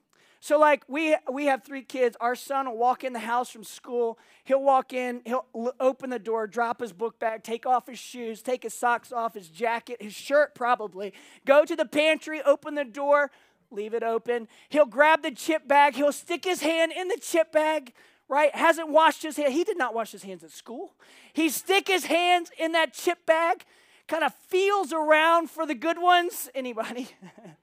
So 0.40 0.59
like 0.59 0.85
we 0.88 1.16
we 1.30 1.47
have 1.47 1.64
three 1.64 1.83
kids. 1.83 2.16
Our 2.21 2.35
son 2.35 2.68
will 2.68 2.76
walk 2.76 3.02
in 3.04 3.12
the 3.12 3.18
house 3.18 3.50
from 3.50 3.64
school. 3.64 4.18
He'll 4.45 4.62
walk 4.62 4.92
in, 4.92 5.21
he'll 5.25 5.47
open 5.80 6.11
the 6.11 6.18
door, 6.18 6.47
drop 6.47 6.80
his 6.80 6.92
book 6.92 7.18
bag, 7.18 7.42
take 7.42 7.66
off 7.66 7.88
his 7.88 7.99
shoes, 7.99 8.40
take 8.40 8.62
his 8.62 8.75
socks 8.75 9.12
off, 9.12 9.35
his 9.35 9.49
jacket, 9.49 10.00
his 10.00 10.14
shirt 10.14 10.54
probably. 10.54 11.12
Go 11.45 11.64
to 11.64 11.75
the 11.75 11.85
pantry, 11.85 12.40
open 12.42 12.75
the 12.75 12.85
door, 12.85 13.30
leave 13.71 13.95
it 13.95 14.02
open. 14.02 14.49
He'll 14.68 14.87
grab 14.87 15.23
the 15.23 15.33
chip 15.33 15.66
bag, 15.66 15.95
he'll 15.97 16.12
stick 16.12 16.45
his 16.45 16.62
hand 16.62 16.92
in 16.97 17.09
the 17.09 17.18
chip 17.21 17.52
bag, 17.52 17.92
right? 18.28 18.54
Hasn't 18.54 18.88
washed 18.88 19.23
his 19.23 19.37
hand. 19.37 19.52
He 19.52 19.64
did 19.64 19.76
not 19.76 19.95
wash 19.95 20.12
his 20.12 20.23
hands 20.23 20.45
at 20.45 20.52
school. 20.52 20.95
He 21.33 21.49
stick 21.49 21.88
his 21.88 22.07
hands 22.07 22.50
in 22.59 22.73
that 22.73 22.92
chip 22.95 23.26
bag 23.26 23.64
kind 24.09 24.25
of 24.25 24.35
feels 24.35 24.92
around 24.92 25.50
for 25.50 25.66
the 25.66 25.75
good 25.75 26.00
ones. 26.00 26.50
Anybody? 26.54 27.09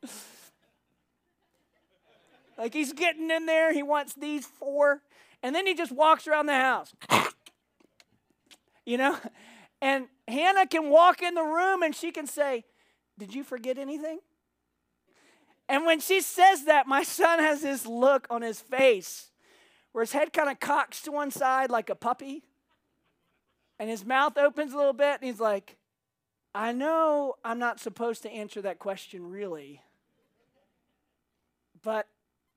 like 2.58 2.74
he's 2.74 2.94
getting 2.94 3.30
in 3.30 3.46
there, 3.46 3.74
he 3.74 3.84
wants 3.84 4.14
these 4.14 4.46
four, 4.46 5.02
and 5.44 5.54
then 5.54 5.68
he 5.68 5.74
just 5.74 5.92
walks 5.92 6.28
around 6.28 6.46
the 6.46 6.54
house. 6.54 6.94
you 8.86 8.98
know? 8.98 9.18
And 9.82 10.08
Hannah 10.28 10.68
can 10.68 10.90
walk 10.90 11.22
in 11.22 11.36
the 11.36 11.44
room 11.44 11.84
and 11.84 11.96
she 11.96 12.12
can 12.12 12.28
say, 12.28 12.64
Did 13.18 13.34
you 13.34 13.44
forget 13.44 13.78
anything? 13.78 14.20
And 15.68 15.86
when 15.86 16.00
she 16.00 16.22
says 16.22 16.66
that, 16.66 16.88
my 16.88 17.04
son 17.04 17.40
has 17.40 17.62
this 17.62 17.86
look 17.86 18.28
on 18.30 18.42
his 18.42 18.62
face 18.62 19.32
where 19.92 20.04
his 20.04 20.12
head 20.12 20.34
kind 20.34 20.50
of 20.50 20.60
cocks 20.60 21.02
to 21.02 21.12
one 21.12 21.32
side 21.32 21.70
like 21.70 21.90
a 21.90 21.96
puppy, 21.96 22.44
and 23.80 23.90
his 23.90 24.06
mouth 24.06 24.38
opens 24.38 24.74
a 24.74 24.78
little 24.78 24.94
bit, 24.94 25.22
and 25.22 25.24
he's 25.24 25.40
like, 25.40 25.78
I 26.54 26.72
know 26.72 27.36
I'm 27.44 27.60
not 27.60 27.80
supposed 27.80 28.22
to 28.24 28.30
answer 28.30 28.62
that 28.62 28.78
question 28.78 29.30
really, 29.30 29.82
but 31.82 32.08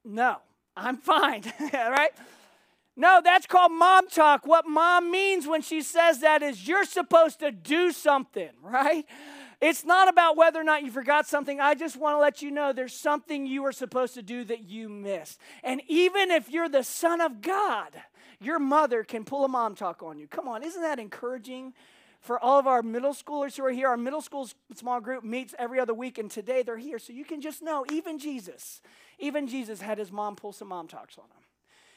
no, 0.04 0.36
I'm 0.76 0.96
fine, 0.96 1.42
right? 1.72 2.10
No, 2.96 3.20
that's 3.22 3.46
called 3.46 3.70
mom 3.70 4.08
talk. 4.08 4.44
What 4.44 4.66
mom 4.66 5.10
means 5.10 5.46
when 5.46 5.62
she 5.62 5.82
says 5.82 6.20
that 6.20 6.42
is 6.42 6.66
you're 6.66 6.84
supposed 6.84 7.38
to 7.40 7.52
do 7.52 7.92
something, 7.92 8.50
right? 8.62 9.06
It's 9.60 9.84
not 9.84 10.08
about 10.08 10.36
whether 10.36 10.60
or 10.60 10.64
not 10.64 10.82
you 10.82 10.90
forgot 10.90 11.26
something. 11.26 11.60
I 11.60 11.74
just 11.74 11.96
want 11.96 12.14
to 12.14 12.18
let 12.18 12.42
you 12.42 12.50
know 12.50 12.72
there's 12.72 12.94
something 12.94 13.46
you 13.46 13.62
were 13.62 13.72
supposed 13.72 14.14
to 14.14 14.22
do 14.22 14.44
that 14.44 14.64
you 14.64 14.88
missed. 14.88 15.40
And 15.62 15.80
even 15.88 16.30
if 16.30 16.50
you're 16.50 16.68
the 16.68 16.84
son 16.84 17.20
of 17.20 17.40
God, 17.40 17.90
your 18.40 18.58
mother 18.58 19.02
can 19.02 19.24
pull 19.24 19.44
a 19.44 19.48
mom 19.48 19.74
talk 19.74 20.02
on 20.02 20.18
you. 20.18 20.28
Come 20.28 20.46
on, 20.46 20.62
isn't 20.62 20.82
that 20.82 20.98
encouraging? 20.98 21.74
for 22.20 22.38
all 22.38 22.58
of 22.58 22.66
our 22.66 22.82
middle 22.82 23.14
schoolers 23.14 23.56
who 23.56 23.64
are 23.64 23.70
here, 23.70 23.88
our 23.88 23.96
middle 23.96 24.20
school 24.20 24.48
small 24.74 25.00
group 25.00 25.24
meets 25.24 25.54
every 25.58 25.78
other 25.78 25.94
week, 25.94 26.18
and 26.18 26.30
today 26.30 26.62
they're 26.62 26.76
here. 26.76 26.98
So 26.98 27.12
you 27.12 27.24
can 27.24 27.40
just 27.40 27.62
know, 27.62 27.84
even 27.92 28.18
Jesus, 28.18 28.80
even 29.18 29.46
Jesus 29.46 29.80
had 29.80 29.98
his 29.98 30.12
mom 30.12 30.36
pull 30.36 30.52
some 30.52 30.68
mom 30.68 30.88
talks 30.88 31.18
on 31.18 31.24
him. 31.24 31.42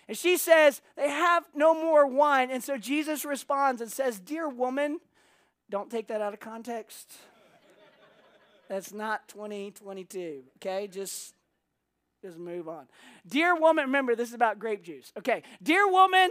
And 0.08 0.18
she 0.18 0.38
says, 0.38 0.82
They 0.96 1.10
have 1.10 1.46
no 1.56 1.74
more 1.74 2.06
wine. 2.06 2.52
And 2.52 2.64
so 2.64 2.78
Jesus 2.78 3.24
responds 3.24 3.82
and 3.82 3.92
says, 3.92 4.20
Dear 4.20 4.50
woman, 4.50 5.00
don't 5.70 5.90
take 5.90 6.08
that 6.08 6.22
out 6.22 6.34
of 6.34 6.40
context. 6.40 7.14
That's 8.68 8.94
not 8.94 9.28
2022, 9.28 10.44
okay? 10.58 10.88
Just 10.88 11.34
just 12.24 12.38
move 12.38 12.70
on. 12.70 12.86
Dear 13.28 13.60
woman, 13.60 13.86
remember 13.86 14.16
this 14.16 14.30
is 14.30 14.36
about 14.36 14.60
grape 14.60 14.84
juice. 14.84 15.12
Okay. 15.18 15.42
Dear 15.64 15.90
woman, 15.90 16.30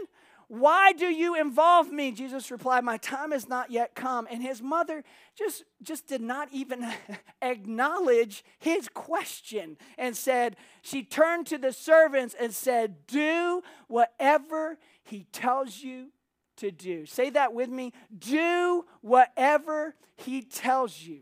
why 0.50 0.90
do 0.90 1.07
you 1.07 1.40
involve 1.40 1.92
me? 1.92 2.11
Jesus 2.11 2.50
replied, 2.50 2.83
My 2.83 2.97
time 2.97 3.30
has 3.30 3.49
not 3.49 3.71
yet 3.71 3.95
come. 3.95 4.26
And 4.28 4.42
his 4.42 4.61
mother 4.61 5.04
just, 5.38 5.62
just 5.80 6.09
did 6.09 6.21
not 6.21 6.49
even 6.50 6.92
acknowledge 7.42 8.42
his 8.59 8.88
question 8.88 9.76
and 9.97 10.16
said, 10.16 10.57
She 10.83 11.04
turned 11.04 11.47
to 11.47 11.59
the 11.59 11.73
servants 11.73 12.35
and 12.35 12.52
said, 12.52 13.07
Do 13.07 13.62
whatever 13.87 14.76
he 15.04 15.25
tells 15.30 15.85
you 15.85 16.09
to 16.57 16.73
do. 16.73 17.07
Say 17.07 17.30
that 17.30 17.54
with 17.54 17.71
me. 17.71 17.92
Do 18.19 18.87
whatever 19.02 19.95
he 20.16 20.42
tells 20.42 21.00
you. 21.00 21.21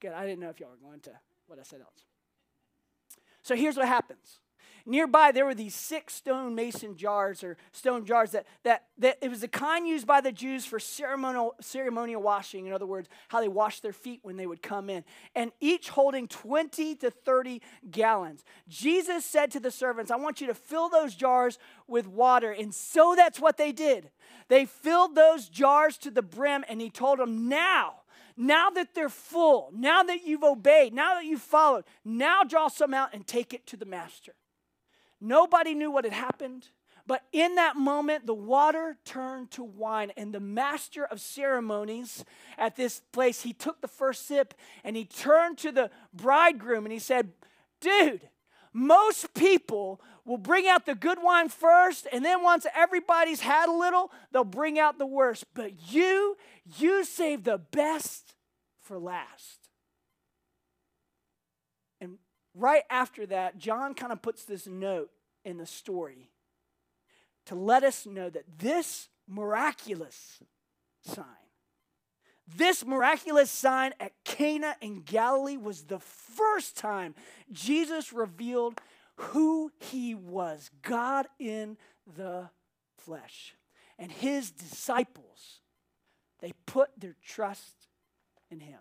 Good. 0.00 0.12
I 0.12 0.24
didn't 0.24 0.38
know 0.38 0.50
if 0.50 0.60
y'all 0.60 0.70
were 0.70 0.88
going 0.88 1.00
to 1.00 1.10
what 1.48 1.58
I 1.58 1.64
said 1.64 1.80
else. 1.80 2.04
So 3.42 3.56
here's 3.56 3.76
what 3.76 3.88
happens 3.88 4.38
nearby 4.86 5.32
there 5.32 5.44
were 5.44 5.54
these 5.54 5.74
six 5.74 6.14
stone 6.14 6.54
mason 6.54 6.96
jars 6.96 7.42
or 7.44 7.56
stone 7.72 8.04
jars 8.04 8.30
that, 8.30 8.46
that, 8.62 8.84
that 8.98 9.18
it 9.20 9.28
was 9.28 9.40
the 9.40 9.48
kind 9.48 9.86
used 9.86 10.06
by 10.06 10.20
the 10.20 10.32
Jews 10.32 10.64
for 10.64 10.78
ceremonial, 10.78 11.54
ceremonial 11.60 12.22
washing. 12.22 12.66
In 12.66 12.72
other 12.72 12.86
words, 12.86 13.08
how 13.28 13.40
they 13.40 13.48
washed 13.48 13.82
their 13.82 13.92
feet 13.92 14.20
when 14.22 14.36
they 14.36 14.46
would 14.46 14.62
come 14.62 14.88
in. 14.88 15.04
And 15.34 15.52
each 15.60 15.88
holding 15.90 16.28
20 16.28 16.94
to 16.96 17.10
30 17.10 17.60
gallons. 17.90 18.44
Jesus 18.68 19.24
said 19.24 19.50
to 19.50 19.60
the 19.60 19.70
servants, 19.70 20.10
I 20.10 20.16
want 20.16 20.40
you 20.40 20.46
to 20.46 20.54
fill 20.54 20.88
those 20.88 21.14
jars 21.14 21.58
with 21.86 22.06
water. 22.06 22.52
And 22.52 22.74
so 22.74 23.14
that's 23.16 23.40
what 23.40 23.56
they 23.56 23.72
did. 23.72 24.10
They 24.48 24.64
filled 24.64 25.14
those 25.14 25.48
jars 25.48 25.98
to 25.98 26.10
the 26.10 26.22
brim, 26.22 26.64
and 26.68 26.80
he 26.80 26.90
told 26.90 27.18
them, 27.18 27.48
Now, 27.48 28.02
now 28.36 28.70
that 28.70 28.94
they're 28.94 29.08
full, 29.08 29.70
now 29.74 30.02
that 30.02 30.24
you've 30.24 30.44
obeyed, 30.44 30.92
now 30.92 31.14
that 31.14 31.24
you've 31.24 31.40
followed, 31.40 31.84
now 32.04 32.44
draw 32.44 32.68
some 32.68 32.94
out 32.94 33.10
and 33.12 33.26
take 33.26 33.54
it 33.54 33.66
to 33.68 33.76
the 33.76 33.86
master. 33.86 34.34
Nobody 35.26 35.74
knew 35.74 35.90
what 35.90 36.04
had 36.04 36.12
happened. 36.12 36.68
But 37.06 37.22
in 37.32 37.54
that 37.54 37.76
moment, 37.76 38.26
the 38.26 38.34
water 38.34 38.96
turned 39.04 39.50
to 39.52 39.62
wine, 39.62 40.12
and 40.16 40.34
the 40.34 40.40
master 40.40 41.04
of 41.04 41.20
ceremonies 41.20 42.24
at 42.58 42.76
this 42.76 43.00
place, 43.12 43.42
he 43.42 43.52
took 43.52 43.80
the 43.80 43.88
first 43.88 44.26
sip 44.26 44.54
and 44.82 44.96
he 44.96 45.04
turned 45.04 45.58
to 45.58 45.70
the 45.70 45.90
bridegroom 46.12 46.84
and 46.84 46.92
he 46.92 46.98
said, 46.98 47.30
Dude, 47.80 48.28
most 48.72 49.34
people 49.34 50.00
will 50.24 50.38
bring 50.38 50.66
out 50.66 50.84
the 50.84 50.94
good 50.94 51.22
wine 51.22 51.48
first, 51.48 52.08
and 52.12 52.24
then 52.24 52.42
once 52.42 52.66
everybody's 52.74 53.40
had 53.40 53.68
a 53.68 53.72
little, 53.72 54.10
they'll 54.32 54.44
bring 54.44 54.78
out 54.78 54.98
the 54.98 55.06
worst. 55.06 55.44
But 55.54 55.92
you, 55.92 56.36
you 56.78 57.04
save 57.04 57.44
the 57.44 57.58
best 57.58 58.34
for 58.82 58.98
last 58.98 59.66
And 62.00 62.18
right 62.54 62.82
after 62.90 63.26
that, 63.26 63.58
John 63.58 63.94
kind 63.94 64.12
of 64.12 64.22
puts 64.22 64.44
this 64.44 64.66
note 64.66 65.10
in 65.46 65.56
the 65.56 65.66
story 65.66 66.28
to 67.46 67.54
let 67.54 67.84
us 67.84 68.04
know 68.04 68.28
that 68.28 68.58
this 68.58 69.08
miraculous 69.28 70.42
sign, 71.04 71.24
this 72.46 72.84
miraculous 72.84 73.50
sign 73.50 73.92
at 74.00 74.12
Cana 74.24 74.76
in 74.80 75.02
Galilee 75.02 75.56
was 75.56 75.84
the 75.84 76.00
first 76.00 76.76
time 76.76 77.14
Jesus 77.52 78.12
revealed 78.12 78.80
who 79.14 79.70
he 79.78 80.14
was 80.14 80.70
God 80.82 81.26
in 81.38 81.76
the 82.16 82.50
flesh. 82.98 83.54
And 83.98 84.12
his 84.12 84.50
disciples, 84.50 85.60
they 86.40 86.52
put 86.66 86.90
their 86.98 87.16
trust 87.24 87.88
in 88.50 88.60
him. 88.60 88.80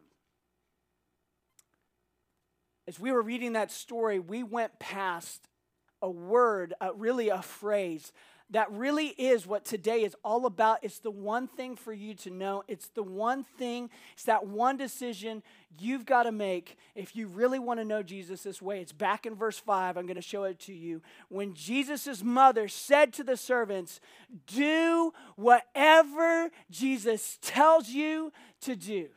as 2.87 2.99
we 2.99 3.11
were 3.11 3.21
reading 3.21 3.53
that 3.53 3.71
story, 3.71 4.19
we 4.19 4.43
went 4.43 4.77
past 4.77 5.47
a 6.05 6.09
word, 6.09 6.75
uh, 6.79 6.91
really 6.95 7.29
a 7.29 7.41
phrase 7.41 8.13
that 8.51 8.71
really 8.71 9.07
is 9.07 9.47
what 9.47 9.65
today 9.65 10.03
is 10.03 10.15
all 10.23 10.45
about. 10.45 10.79
It's 10.83 10.99
the 10.99 11.11
one 11.11 11.47
thing 11.47 11.75
for 11.75 11.91
you 11.91 12.13
to 12.15 12.29
know. 12.29 12.63
It's 12.67 12.89
the 12.89 13.03
one 13.03 13.43
thing, 13.43 13.89
it's 14.13 14.25
that 14.25 14.45
one 14.45 14.77
decision 14.77 15.41
you've 15.79 16.05
got 16.05 16.23
to 16.23 16.31
make 16.31 16.77
if 16.93 17.15
you 17.15 17.27
really 17.27 17.59
want 17.59 17.79
to 17.79 17.85
know 17.85 18.03
Jesus 18.03 18.43
this 18.43 18.61
way. 18.61 18.81
It's 18.81 18.93
back 18.93 19.25
in 19.25 19.33
verse 19.33 19.57
5. 19.57 19.97
I'm 19.97 20.05
going 20.05 20.15
to 20.15 20.21
show 20.21 20.43
it 20.43 20.59
to 20.61 20.73
you. 20.73 21.01
When 21.29 21.55
Jesus' 21.55 22.23
mother 22.23 22.67
said 22.67 23.13
to 23.13 23.23
the 23.23 23.35
servants, 23.35 23.99
Do 24.45 25.11
whatever 25.35 26.51
Jesus 26.69 27.39
tells 27.41 27.89
you 27.89 28.31
to 28.61 28.75
do. 28.75 29.07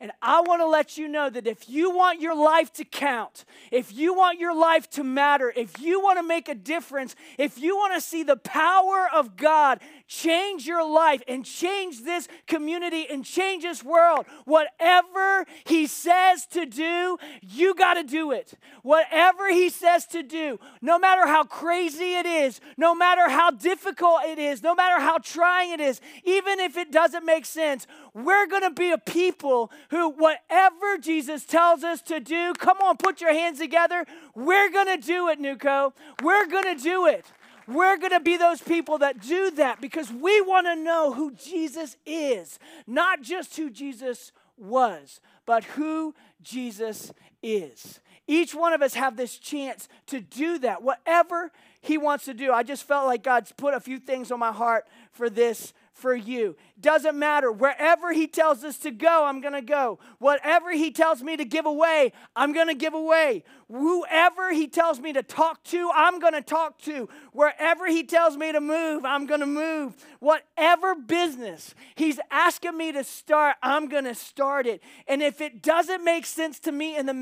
And 0.00 0.12
I 0.22 0.42
want 0.42 0.62
to 0.62 0.66
let 0.66 0.96
you 0.96 1.08
know 1.08 1.28
that 1.28 1.48
if 1.48 1.68
you 1.68 1.90
want 1.90 2.20
your 2.20 2.36
life 2.36 2.72
to 2.74 2.84
count, 2.84 3.44
if 3.72 3.92
you 3.92 4.14
want 4.14 4.38
your 4.38 4.54
life 4.54 4.88
to 4.90 5.02
matter, 5.02 5.52
if 5.56 5.80
you 5.80 6.00
want 6.00 6.18
to 6.18 6.22
make 6.22 6.48
a 6.48 6.54
difference, 6.54 7.16
if 7.36 7.58
you 7.58 7.76
want 7.76 7.94
to 7.94 8.00
see 8.00 8.22
the 8.22 8.36
power 8.36 9.08
of 9.12 9.36
God 9.36 9.80
change 10.06 10.68
your 10.68 10.88
life 10.88 11.20
and 11.26 11.44
change 11.44 12.04
this 12.04 12.28
community 12.46 13.06
and 13.10 13.24
change 13.24 13.64
this 13.64 13.82
world, 13.82 14.26
whatever 14.44 15.44
He 15.64 15.88
says 15.88 16.46
to 16.52 16.64
do, 16.64 17.18
you 17.42 17.74
got 17.74 17.94
to 17.94 18.04
do 18.04 18.30
it. 18.30 18.54
Whatever 18.82 19.50
He 19.50 19.68
says 19.68 20.06
to 20.06 20.22
do, 20.22 20.60
no 20.80 21.00
matter 21.00 21.26
how 21.26 21.42
crazy 21.42 22.14
it 22.14 22.26
is, 22.26 22.60
no 22.76 22.94
matter 22.94 23.28
how 23.28 23.50
difficult 23.50 24.20
it 24.26 24.38
is, 24.38 24.62
no 24.62 24.76
matter 24.76 25.00
how 25.00 25.18
trying 25.18 25.72
it 25.72 25.80
is, 25.80 26.00
even 26.22 26.60
if 26.60 26.76
it 26.76 26.92
doesn't 26.92 27.26
make 27.26 27.44
sense, 27.44 27.88
we're 28.14 28.46
going 28.46 28.62
to 28.62 28.70
be 28.70 28.92
a 28.92 28.98
people 28.98 29.72
who, 29.90 30.10
whatever 30.10 30.98
Jesus 30.98 31.44
tells 31.44 31.82
us 31.82 32.02
to 32.02 32.20
do, 32.20 32.52
come 32.54 32.78
on, 32.78 32.96
put 32.96 33.20
your 33.20 33.32
hands 33.32 33.58
together. 33.58 34.04
We're 34.34 34.70
going 34.70 34.86
to 34.86 35.06
do 35.06 35.28
it, 35.28 35.40
Nuco. 35.40 35.92
We're 36.22 36.46
going 36.46 36.76
to 36.76 36.82
do 36.82 37.06
it. 37.06 37.24
We're 37.66 37.98
going 37.98 38.12
to 38.12 38.20
be 38.20 38.36
those 38.36 38.62
people 38.62 38.98
that 38.98 39.20
do 39.20 39.50
that 39.52 39.80
because 39.80 40.10
we 40.10 40.40
want 40.40 40.66
to 40.66 40.76
know 40.76 41.12
who 41.12 41.32
Jesus 41.32 41.96
is, 42.06 42.58
not 42.86 43.20
just 43.20 43.56
who 43.56 43.68
Jesus 43.68 44.32
was, 44.56 45.20
but 45.44 45.64
who 45.64 46.14
Jesus 46.42 47.12
is. 47.42 48.00
Each 48.26 48.54
one 48.54 48.72
of 48.72 48.82
us 48.82 48.94
have 48.94 49.16
this 49.16 49.38
chance 49.38 49.88
to 50.06 50.20
do 50.20 50.58
that, 50.58 50.82
whatever 50.82 51.50
he 51.80 51.96
wants 51.96 52.24
to 52.26 52.34
do. 52.34 52.52
I 52.52 52.62
just 52.62 52.84
felt 52.84 53.06
like 53.06 53.22
God's 53.22 53.52
put 53.52 53.74
a 53.74 53.80
few 53.80 53.98
things 53.98 54.30
on 54.30 54.38
my 54.38 54.52
heart 54.52 54.86
for 55.12 55.30
this 55.30 55.72
for 55.92 56.14
you. 56.14 56.56
Doesn't 56.80 57.18
matter. 57.18 57.50
Wherever 57.50 58.12
He 58.12 58.28
tells 58.28 58.62
us 58.62 58.78
to 58.78 58.90
go, 58.90 59.24
I'm 59.24 59.40
going 59.40 59.54
to 59.54 59.62
go. 59.62 59.98
Whatever 60.18 60.72
He 60.72 60.90
tells 60.92 61.22
me 61.22 61.36
to 61.36 61.44
give 61.44 61.66
away, 61.66 62.12
I'm 62.36 62.52
going 62.52 62.68
to 62.68 62.74
give 62.74 62.94
away. 62.94 63.42
Whoever 63.68 64.52
He 64.52 64.68
tells 64.68 65.00
me 65.00 65.12
to 65.12 65.22
talk 65.22 65.62
to, 65.64 65.90
I'm 65.92 66.20
going 66.20 66.34
to 66.34 66.40
talk 66.40 66.78
to. 66.82 67.08
Wherever 67.32 67.86
He 67.88 68.04
tells 68.04 68.36
me 68.36 68.52
to 68.52 68.60
move, 68.60 69.04
I'm 69.04 69.26
going 69.26 69.40
to 69.40 69.46
move. 69.46 69.96
Whatever 70.20 70.94
business 70.94 71.74
He's 71.96 72.20
asking 72.30 72.76
me 72.76 72.92
to 72.92 73.02
start, 73.02 73.56
I'm 73.62 73.88
going 73.88 74.04
to 74.04 74.14
start 74.14 74.66
it. 74.66 74.80
And 75.08 75.20
if 75.20 75.40
it 75.40 75.62
doesn't 75.62 76.04
make 76.04 76.26
sense 76.26 76.60
to 76.60 76.72
me 76.72 76.96
in 76.96 77.06
the 77.06 77.12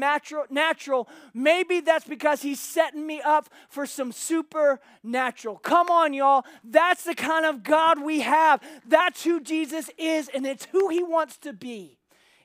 natural, 0.50 1.08
maybe 1.32 1.80
that's 1.80 2.06
because 2.06 2.42
He's 2.42 2.60
setting 2.60 3.06
me 3.06 3.22
up 3.22 3.48
for 3.70 3.86
some 3.86 4.12
supernatural. 4.12 5.56
Come 5.56 5.88
on, 5.88 6.12
y'all. 6.12 6.44
That's 6.62 7.04
the 7.04 7.14
kind 7.14 7.46
of 7.46 7.62
God 7.62 8.02
we 8.02 8.20
have. 8.20 8.60
That's 8.86 9.24
who 9.24 9.40
Jesus 9.46 9.90
is, 9.96 10.28
and 10.28 10.46
it's 10.46 10.66
who 10.66 10.88
he 10.88 11.02
wants 11.02 11.38
to 11.38 11.52
be 11.52 11.98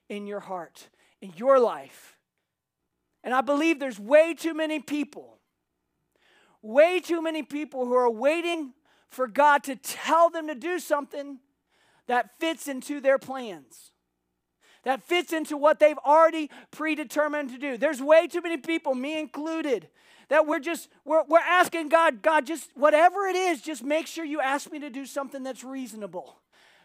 in 0.10 0.28
your 0.28 0.40
heart, 0.40 0.90
in 1.22 1.34
your 1.36 1.60
life. 1.60 2.18
And 3.24 3.34
I 3.34 3.42
believe 3.42 3.80
there's 3.80 4.00
way 4.00 4.34
too 4.34 4.54
many 4.54 4.80
people, 4.80 5.38
way 6.62 7.00
too 7.00 7.22
many 7.22 7.44
people 7.44 7.86
who 7.86 7.94
are 7.94 8.10
waiting 8.10 8.74
for 9.10 9.28
God 9.28 9.64
to 9.66 9.76
tell 9.76 10.30
them 10.30 10.48
to 10.48 10.56
do 10.56 10.80
something 10.80 11.40
that 12.08 12.40
fits 12.40 12.68
into 12.68 13.00
their 13.00 13.20
plans, 13.20 13.92
that 14.84 15.04
fits 15.04 15.34
into 15.34 15.58
what 15.58 15.80
they've 15.80 16.00
already 16.00 16.50
predetermined 16.72 17.52
to 17.52 17.58
do. 17.58 17.78
There's 17.78 18.02
way 18.02 18.28
too 18.28 18.42
many 18.42 18.58
people, 18.58 18.96
me 18.96 19.20
included, 19.20 19.88
that 20.32 20.48
we're 20.48 20.60
just 20.60 20.88
we're, 21.04 21.24
we're 21.28 21.40
asking 21.40 21.90
god 21.90 22.22
god 22.22 22.48
just 22.48 22.72
whatever 22.76 23.28
it 23.28 23.36
is 23.36 23.62
just 23.62 23.84
make 23.84 24.08
sure 24.08 24.24
you 24.24 24.40
ask 24.40 24.72
me 24.72 24.80
to 24.80 24.90
do 24.90 25.06
something 25.06 25.44
that's 25.44 25.62
reasonable 25.62 26.41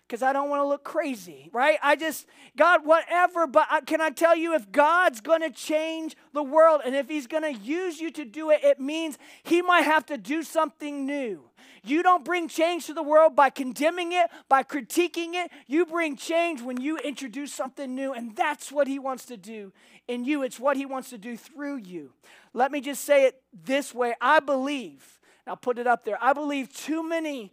because 0.06 0.22
I 0.22 0.32
don't 0.32 0.48
want 0.48 0.60
to 0.60 0.66
look 0.66 0.84
crazy, 0.84 1.50
right? 1.52 1.78
I 1.82 1.96
just, 1.96 2.26
God, 2.56 2.86
whatever, 2.86 3.46
but 3.46 3.66
I, 3.70 3.80
can 3.80 4.00
I 4.00 4.10
tell 4.10 4.36
you 4.36 4.54
if 4.54 4.70
God's 4.70 5.20
going 5.20 5.40
to 5.40 5.50
change 5.50 6.16
the 6.32 6.42
world 6.42 6.82
and 6.84 6.94
if 6.94 7.08
He's 7.08 7.26
going 7.26 7.42
to 7.42 7.52
use 7.52 8.00
you 8.00 8.10
to 8.12 8.24
do 8.24 8.50
it, 8.50 8.60
it 8.62 8.78
means 8.78 9.18
He 9.42 9.62
might 9.62 9.82
have 9.82 10.06
to 10.06 10.16
do 10.16 10.42
something 10.42 11.06
new. 11.06 11.42
You 11.82 12.02
don't 12.02 12.24
bring 12.24 12.48
change 12.48 12.86
to 12.86 12.94
the 12.94 13.02
world 13.02 13.34
by 13.34 13.50
condemning 13.50 14.12
it, 14.12 14.30
by 14.48 14.62
critiquing 14.62 15.34
it. 15.34 15.50
You 15.66 15.86
bring 15.86 16.16
change 16.16 16.62
when 16.62 16.80
you 16.80 16.98
introduce 16.98 17.52
something 17.52 17.94
new, 17.94 18.12
and 18.12 18.34
that's 18.36 18.70
what 18.70 18.86
He 18.86 18.98
wants 18.98 19.24
to 19.26 19.36
do 19.36 19.72
in 20.06 20.24
you. 20.24 20.42
It's 20.42 20.60
what 20.60 20.76
He 20.76 20.86
wants 20.86 21.10
to 21.10 21.18
do 21.18 21.36
through 21.36 21.78
you. 21.78 22.12
Let 22.54 22.70
me 22.70 22.80
just 22.80 23.04
say 23.04 23.26
it 23.26 23.42
this 23.52 23.92
way 23.92 24.14
I 24.20 24.38
believe, 24.38 25.18
I'll 25.48 25.56
put 25.56 25.78
it 25.78 25.86
up 25.88 26.04
there, 26.04 26.18
I 26.20 26.32
believe 26.32 26.72
too 26.72 27.06
many 27.06 27.52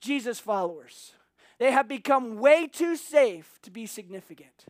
Jesus 0.00 0.40
followers 0.40 1.12
they 1.62 1.70
have 1.70 1.86
become 1.86 2.38
way 2.38 2.66
too 2.66 2.96
safe 2.96 3.60
to 3.62 3.70
be 3.70 3.86
significant. 3.86 4.66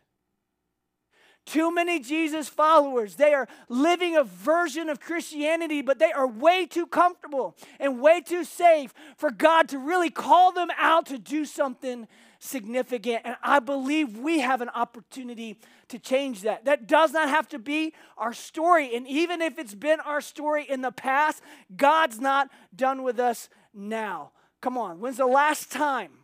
Too 1.43 1.73
many 1.73 1.99
Jesus 1.99 2.47
followers, 2.47 3.15
they 3.15 3.33
are 3.33 3.47
living 3.67 4.15
a 4.15 4.23
version 4.23 4.89
of 4.89 4.99
Christianity, 4.99 5.81
but 5.81 5.97
they 5.97 6.11
are 6.11 6.27
way 6.27 6.67
too 6.67 6.85
comfortable 6.85 7.57
and 7.79 7.99
way 7.99 8.21
too 8.21 8.43
safe 8.43 8.93
for 9.17 9.31
God 9.31 9.69
to 9.69 9.79
really 9.79 10.11
call 10.11 10.51
them 10.51 10.67
out 10.77 11.07
to 11.07 11.17
do 11.17 11.45
something 11.45 12.07
significant. 12.37 13.23
And 13.25 13.37
I 13.41 13.57
believe 13.57 14.19
we 14.19 14.41
have 14.41 14.61
an 14.61 14.69
opportunity 14.69 15.57
to 15.87 15.97
change 15.97 16.43
that. 16.43 16.65
That 16.65 16.85
does 16.85 17.11
not 17.11 17.27
have 17.27 17.49
to 17.49 17.57
be 17.57 17.95
our 18.19 18.33
story. 18.33 18.95
And 18.95 19.07
even 19.07 19.41
if 19.41 19.57
it's 19.57 19.73
been 19.73 19.99
our 20.01 20.21
story 20.21 20.63
in 20.69 20.81
the 20.81 20.91
past, 20.91 21.41
God's 21.75 22.19
not 22.19 22.51
done 22.75 23.01
with 23.01 23.19
us 23.19 23.49
now. 23.73 24.29
Come 24.61 24.77
on, 24.77 24.99
when's 24.99 25.17
the 25.17 25.25
last 25.25 25.71
time? 25.71 26.22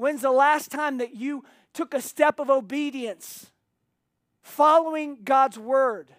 When's 0.00 0.22
the 0.22 0.30
last 0.30 0.70
time 0.70 0.96
that 0.96 1.14
you 1.14 1.44
took 1.74 1.92
a 1.92 2.00
step 2.00 2.40
of 2.40 2.48
obedience 2.48 3.50
following 4.40 5.18
God's 5.22 5.58
word? 5.58 6.10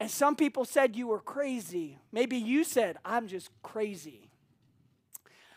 And 0.00 0.10
some 0.10 0.34
people 0.34 0.64
said 0.64 0.96
you 0.96 1.06
were 1.06 1.20
crazy. 1.20 2.00
Maybe 2.10 2.36
you 2.36 2.64
said, 2.64 2.96
I'm 3.04 3.28
just 3.28 3.50
crazy. 3.62 4.28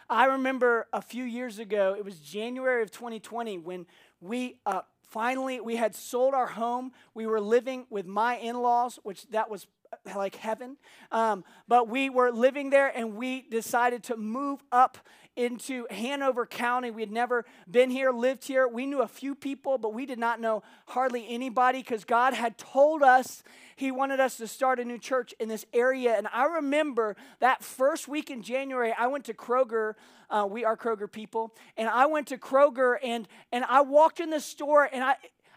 I 0.07 0.25
remember 0.25 0.85
a 0.93 1.01
few 1.01 1.23
years 1.23 1.57
ago, 1.57 1.95
it 1.97 2.05
was 2.05 2.19
January 2.19 2.83
of 2.83 2.91
2020 2.91 3.57
when 3.57 3.87
we 4.21 4.59
uh, 4.67 4.81
finally 5.09 5.59
we 5.59 5.75
had 5.75 5.95
sold 5.95 6.35
our 6.35 6.45
home. 6.45 6.91
We 7.15 7.25
were 7.25 7.41
living 7.41 7.87
with 7.89 8.05
my 8.05 8.37
in-laws, 8.37 8.99
which 9.01 9.27
that 9.29 9.49
was 9.49 9.65
uh, 9.91 10.15
like 10.15 10.35
heaven. 10.35 10.77
Um, 11.11 11.43
but 11.67 11.89
we 11.89 12.11
were 12.11 12.31
living 12.31 12.69
there 12.69 12.95
and 12.95 13.15
we 13.15 13.41
decided 13.41 14.03
to 14.03 14.17
move 14.17 14.63
up 14.71 14.99
into 15.35 15.85
Hanover 15.89 16.45
County. 16.45 16.91
We 16.91 17.01
had 17.01 17.11
never 17.11 17.45
been 17.69 17.89
here, 17.89 18.11
lived 18.11 18.45
here. 18.45 18.67
We 18.67 18.85
knew 18.85 19.01
a 19.01 19.07
few 19.07 19.35
people, 19.35 19.77
but 19.77 19.93
we 19.93 20.05
did 20.05 20.19
not 20.19 20.39
know 20.39 20.63
hardly 20.87 21.25
anybody 21.29 21.79
because 21.79 22.03
God 22.03 22.33
had 22.33 22.57
told 22.57 23.03
us 23.03 23.43
He 23.75 23.91
wanted 23.91 24.19
us 24.19 24.37
to 24.37 24.47
start 24.47 24.79
a 24.79 24.85
new 24.85 24.97
church 24.97 25.33
in 25.39 25.47
this 25.47 25.65
area. 25.73 26.15
And 26.17 26.27
I 26.33 26.45
remember 26.45 27.15
that 27.39 27.63
first 27.63 28.07
week 28.07 28.29
in 28.29 28.41
January, 28.41 28.93
I 28.97 29.07
went 29.07 29.25
to 29.25 29.33
Kroger. 29.33 29.93
Uh, 30.29 30.45
we 30.49 30.63
are 30.63 30.77
Kroger 30.77 31.11
people, 31.11 31.55
and 31.75 31.89
I 31.89 32.05
went 32.05 32.27
to 32.27 32.37
Kroger 32.37 32.97
and 33.03 33.27
and 33.51 33.65
I 33.65 33.81
walked 33.81 34.19
in 34.19 34.29
the 34.29 34.39
store 34.39 34.87
and 34.91 35.03
I 35.03 35.15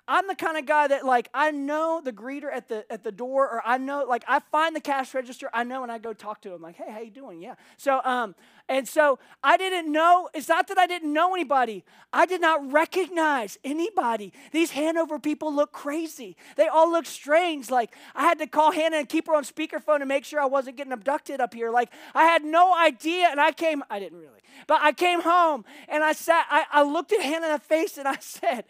I'm 0.09 0.27
the 0.27 0.35
kind 0.35 0.57
of 0.59 0.67
guy 0.67 0.89
that 0.89 1.07
like 1.07 1.29
I 1.33 1.53
know 1.53 2.01
the 2.03 2.13
greeter 2.13 2.53
at 2.53 2.69
the 2.69 2.85
at 2.91 3.05
the 3.05 3.13
door, 3.13 3.49
or 3.49 3.63
I 3.65 3.79
know 3.79 4.05
like 4.09 4.25
I 4.27 4.41
find 4.41 4.75
the 4.75 4.81
cash 4.81 5.15
register. 5.15 5.49
I 5.55 5.63
know, 5.63 5.85
and 5.85 5.93
I 5.93 5.99
go 5.99 6.13
talk 6.13 6.41
to 6.43 6.53
him 6.53 6.61
like, 6.61 6.75
"Hey, 6.75 6.91
how 6.91 6.99
you 6.99 7.11
doing?" 7.11 7.41
Yeah. 7.41 7.55
So 7.77 8.01
um, 8.05 8.35
and 8.69 8.89
so 8.89 9.21
I 9.45 9.57
didn't 9.57 9.93
know. 9.93 10.29
It's 10.35 10.49
not 10.49 10.67
that 10.69 10.79
I 10.79 10.89
didn't 10.89 11.13
know 11.13 11.35
anybody. 11.35 11.85
I 12.13 12.27
did 12.27 12.41
not 12.41 12.73
recognize 12.73 13.59
anybody. 13.63 14.33
These 14.51 14.73
Hanover 14.73 15.21
people 15.21 15.55
look 15.55 15.71
crazy. 15.73 16.37
They 16.57 16.67
all 16.67 16.91
look 16.91 17.07
strange. 17.07 17.71
Like 17.71 17.95
I 18.17 18.23
had 18.23 18.39
to 18.41 18.49
call 18.49 18.73
Hannah 18.73 18.97
and 18.97 19.09
keep 19.09 19.29
her 19.29 19.37
on 19.37 19.45
speakerphone 19.45 20.01
to 20.01 20.07
make 20.07 20.25
sure 20.25 20.41
I 20.41 20.47
wasn't 20.47 20.77
getting 20.77 20.93
abducted 20.93 21.41
up 21.41 21.55
here. 21.55 21.71
Like 21.71 21.91
I 22.13 22.25
had 22.25 22.45
no 22.45 22.77
idea, 22.77 23.29
and 23.31 23.41
I 23.41 23.53
came. 23.53 23.85
I 23.89 24.01
didn't 24.01 24.19
really, 24.19 24.41
but 24.67 24.81
I 24.83 24.93
came 24.93 25.21
home 25.21 25.65
and 25.89 26.03
I 26.03 26.13
sat. 26.13 26.47
I, 26.51 26.65
I 26.73 26.83
looked 26.83 27.13
at 27.13 27.21
Hannah 27.21 27.47
in 27.47 27.53
the 27.53 27.61
face 27.61 27.99
and 27.99 28.09
I 28.09 28.17
said. 28.21 28.65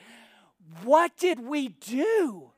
What 0.82 1.16
did 1.16 1.40
we 1.40 1.68
do? 1.68 2.52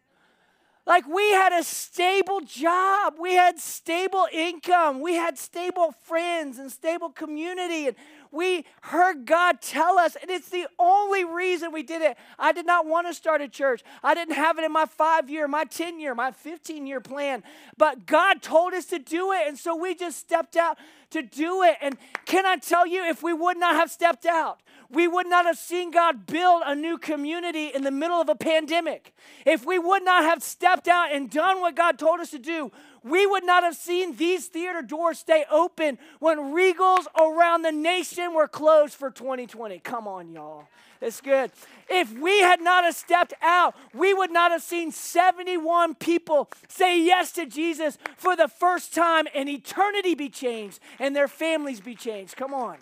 Like 0.87 1.07
we 1.07 1.31
had 1.31 1.59
a 1.59 1.65
stable 1.65 2.43
job, 2.43 3.15
we 3.19 3.33
had 3.35 3.59
stable 3.59 4.29
income, 4.31 5.01
we 5.01 5.15
had 5.15 5.39
stable 5.39 5.95
friends 6.03 6.59
and 6.59 6.71
stable 6.71 7.09
community, 7.09 7.87
and 7.87 7.97
we 8.31 8.67
heard 8.83 9.25
God 9.25 9.63
tell 9.63 9.99
us, 9.99 10.15
and 10.21 10.31
it's 10.31 10.51
the 10.51 10.67
only 10.79 11.25
reason 11.25 11.73
we 11.73 11.83
did 11.83 12.03
it. 12.03 12.19
I 12.39 12.53
did 12.53 12.67
not 12.67 12.87
want 12.87 13.07
to 13.07 13.15
start 13.15 13.41
a 13.41 13.49
church. 13.49 13.83
I 14.03 14.13
didn't 14.13 14.35
have 14.35 14.59
it 14.59 14.65
in 14.65 14.73
my 14.73 14.85
five 14.85 15.31
year, 15.31 15.49
my 15.49 15.65
10 15.65 16.01
year, 16.01 16.15
my 16.15 16.33
15 16.33 16.87
year 16.87 17.01
plan, 17.01 17.43
but 17.79 18.05
God 18.05 18.43
told 18.43 18.75
us 18.75 18.85
to 18.87 18.99
do 18.99 19.33
it, 19.33 19.49
and 19.49 19.59
so 19.59 19.75
we 19.75 19.95
just 19.95 20.19
stepped 20.19 20.55
out 20.55 20.77
to 21.11 21.23
do 21.23 21.63
it. 21.63 21.77
And 21.81 21.97
can 22.27 22.45
I 22.45 22.57
tell 22.57 22.87
you, 22.87 23.07
if 23.07 23.23
we 23.23 23.33
would 23.33 23.57
not 23.57 23.77
have 23.77 23.91
stepped 23.91 24.27
out, 24.27 24.61
we 24.95 25.09
would 25.09 25.27
not 25.27 25.45
have 25.45 25.59
seen 25.59 25.91
God 25.91 26.27
build 26.27 26.63
a 26.65 26.75
new 26.75 26.99
community 26.99 27.69
in 27.75 27.83
the 27.83 27.91
middle 27.91 28.21
of 28.21 28.29
a 28.29 28.35
pandemic. 28.35 29.15
If 29.45 29.67
we 29.67 29.79
would 29.79 30.05
not 30.05 30.25
have 30.25 30.43
stepped 30.43 30.89
out 30.89 31.13
and 31.13 31.31
done 31.31 31.61
what 31.61 31.75
God 31.75 31.99
told 31.99 32.21
us 32.21 32.31
to 32.31 32.39
do, 32.39 32.71
we 33.03 33.27
would 33.27 33.45
not 33.45 33.65
have 33.65 33.77
seen 33.77 34.17
these 34.17 34.47
theater 34.47 34.81
doors 34.81 35.19
stay 35.19 35.45
open 35.51 35.99
when 36.21 36.39
regals 36.55 37.07
around 37.21 37.63
the 37.63 37.73
nation 37.73 38.33
were 38.35 38.49
closed 38.49 38.95
for 38.95 39.11
2020. 39.11 39.79
Come 39.81 40.09
on, 40.09 40.33
y'all. 40.33 40.69
It's 41.01 41.21
good. 41.21 41.51
If 41.91 42.19
we 42.19 42.41
had 42.41 42.63
not 42.63 42.85
have 42.85 42.95
stepped 42.95 43.35
out, 43.43 43.75
we 43.93 44.15
would 44.15 44.31
not 44.31 44.53
have 44.53 44.63
seen 44.63 44.91
71 44.91 45.97
people 45.97 46.51
say 46.69 46.99
yes 46.99 47.31
to 47.33 47.45
Jesus 47.45 47.99
for 48.17 48.37
the 48.37 48.49
first 48.49 48.95
time 48.95 49.27
and 49.35 49.49
eternity 49.49 50.15
be 50.15 50.31
changed 50.31 50.81
and 50.99 51.15
their 51.15 51.29
families 51.29 51.81
be 51.81 51.95
changed. 51.95 52.37
Come 52.37 52.55
on. 52.55 52.79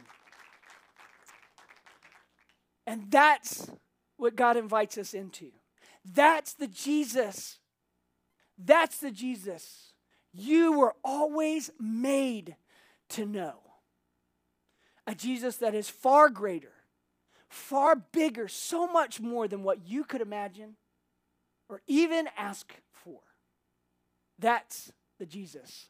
And 2.86 3.10
that's 3.10 3.70
what 4.16 4.36
God 4.36 4.56
invites 4.56 4.98
us 4.98 5.14
into. 5.14 5.52
That's 6.04 6.54
the 6.54 6.66
Jesus. 6.66 7.58
That's 8.58 8.98
the 8.98 9.10
Jesus 9.10 9.92
you 10.32 10.78
were 10.78 10.94
always 11.04 11.70
made 11.78 12.56
to 13.10 13.26
know. 13.26 13.54
A 15.06 15.14
Jesus 15.14 15.56
that 15.56 15.74
is 15.74 15.88
far 15.88 16.28
greater, 16.28 16.72
far 17.48 17.96
bigger, 17.96 18.48
so 18.48 18.86
much 18.86 19.20
more 19.20 19.48
than 19.48 19.62
what 19.62 19.86
you 19.86 20.04
could 20.04 20.20
imagine 20.20 20.76
or 21.68 21.82
even 21.86 22.28
ask 22.36 22.72
for. 22.92 23.20
That's 24.38 24.92
the 25.18 25.26
Jesus. 25.26 25.88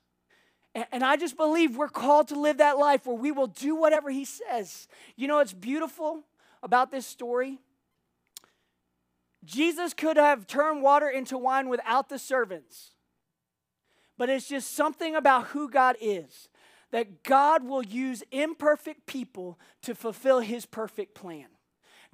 And, 0.75 1.05
I 1.05 1.17
just 1.17 1.37
believe 1.37 1.77
we're 1.77 1.89
called 1.89 2.29
to 2.29 2.41
live 2.41 2.57
that 2.57 2.79
life 2.79 3.07
where 3.07 3.17
we 3.17 3.31
will 3.31 3.47
do 3.47 3.77
whatever 3.77 4.09
He 4.09 4.25
says. 4.25 4.89
You 5.17 5.29
know, 5.29 5.41
it's 5.41 5.53
beautiful 5.53 6.25
about 6.63 6.91
this 6.91 7.07
story? 7.07 7.59
Jesus 9.45 9.93
could 9.93 10.17
have 10.17 10.47
turned 10.47 10.83
water 10.83 11.09
into 11.09 11.37
wine 11.37 11.69
without 11.69 12.09
the 12.09 12.19
servants. 12.19 12.93
But 14.17 14.29
it's 14.29 14.49
just 14.49 14.75
something 14.75 15.17
about 15.17 15.49
who 15.49 15.69
God 15.69 15.97
is 16.01 16.49
that 16.93 17.23
God 17.23 17.65
will 17.65 17.83
use 17.83 18.23
imperfect 18.31 19.07
people 19.07 19.59
to 19.83 19.95
fulfill 19.95 20.41
his 20.41 20.67
perfect 20.67 21.15
plan. 21.15 21.47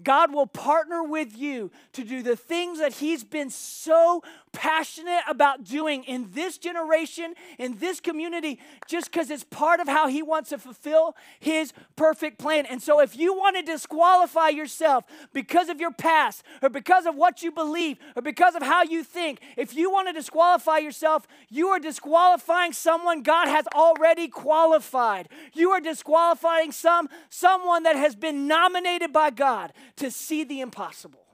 God 0.03 0.33
will 0.33 0.47
partner 0.47 1.03
with 1.03 1.37
you 1.37 1.73
to 1.93 2.05
do 2.05 2.23
the 2.23 2.37
things 2.37 2.79
that 2.79 2.95
He's 2.95 3.25
been 3.25 3.51
so 3.51 4.23
passionate 4.53 5.23
about 5.29 5.65
doing 5.65 6.05
in 6.05 6.31
this 6.33 6.59
generation, 6.59 7.35
in 7.59 7.79
this 7.79 8.01
community, 8.01 8.59
just 8.89 9.11
because 9.11 9.31
it's 9.31 9.45
part 9.45 9.81
of 9.81 9.89
how 9.89 10.09
He 10.09 10.23
wants 10.23 10.51
to 10.51 10.59
fulfill 10.59 11.17
His 11.41 11.73
perfect 11.97 12.39
plan. 12.39 12.67
And 12.67 12.83
so, 12.83 13.01
if 13.01 13.17
you 13.17 13.35
want 13.35 13.57
to 13.57 13.63
disqualify 13.63 14.49
yourself 14.49 15.05
because 15.33 15.69
of 15.69 15.81
your 15.81 15.93
past, 15.93 16.43
or 16.63 16.69
because 16.69 17.07
of 17.07 17.15
what 17.15 17.43
you 17.43 17.51
believe, 17.51 17.99
or 18.17 18.23
because 18.23 18.55
of 18.55 18.63
how 18.63 18.83
you 18.83 19.05
think, 19.05 19.41
if 19.57 19.75
you 19.75 19.91
want 19.91 20.09
to 20.09 20.13
disqualify 20.13 20.79
yourself, 20.79 21.27
you 21.49 21.69
are 21.69 21.81
disqualifying 21.81 22.73
someone 22.73 23.23
God 23.23 23.49
has 23.49 23.67
already 23.75 24.29
qualified. 24.29 25.29
You 25.55 25.71
are 25.71 25.81
disqualifying 25.81 26.73
some 26.73 27.09
someone 27.31 27.83
that 27.85 27.97
has 27.97 28.15
been 28.15 28.47
nominated 28.47 29.13
by 29.13 29.31
God 29.31 29.73
to 29.97 30.11
see 30.11 30.45
the 30.45 30.61
impossible. 30.61 31.27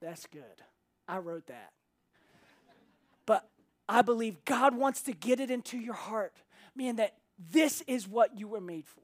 That's 0.00 0.26
good. 0.26 0.62
I 1.06 1.18
wrote 1.18 1.46
that. 1.46 1.72
I 3.88 4.02
believe 4.02 4.44
God 4.44 4.76
wants 4.76 5.02
to 5.02 5.12
get 5.12 5.40
it 5.40 5.50
into 5.50 5.78
your 5.78 5.94
heart, 5.94 6.34
man, 6.76 6.96
that 6.96 7.14
this 7.50 7.82
is 7.86 8.06
what 8.06 8.38
you 8.38 8.48
were 8.48 8.60
made 8.60 8.86
for. 8.86 9.02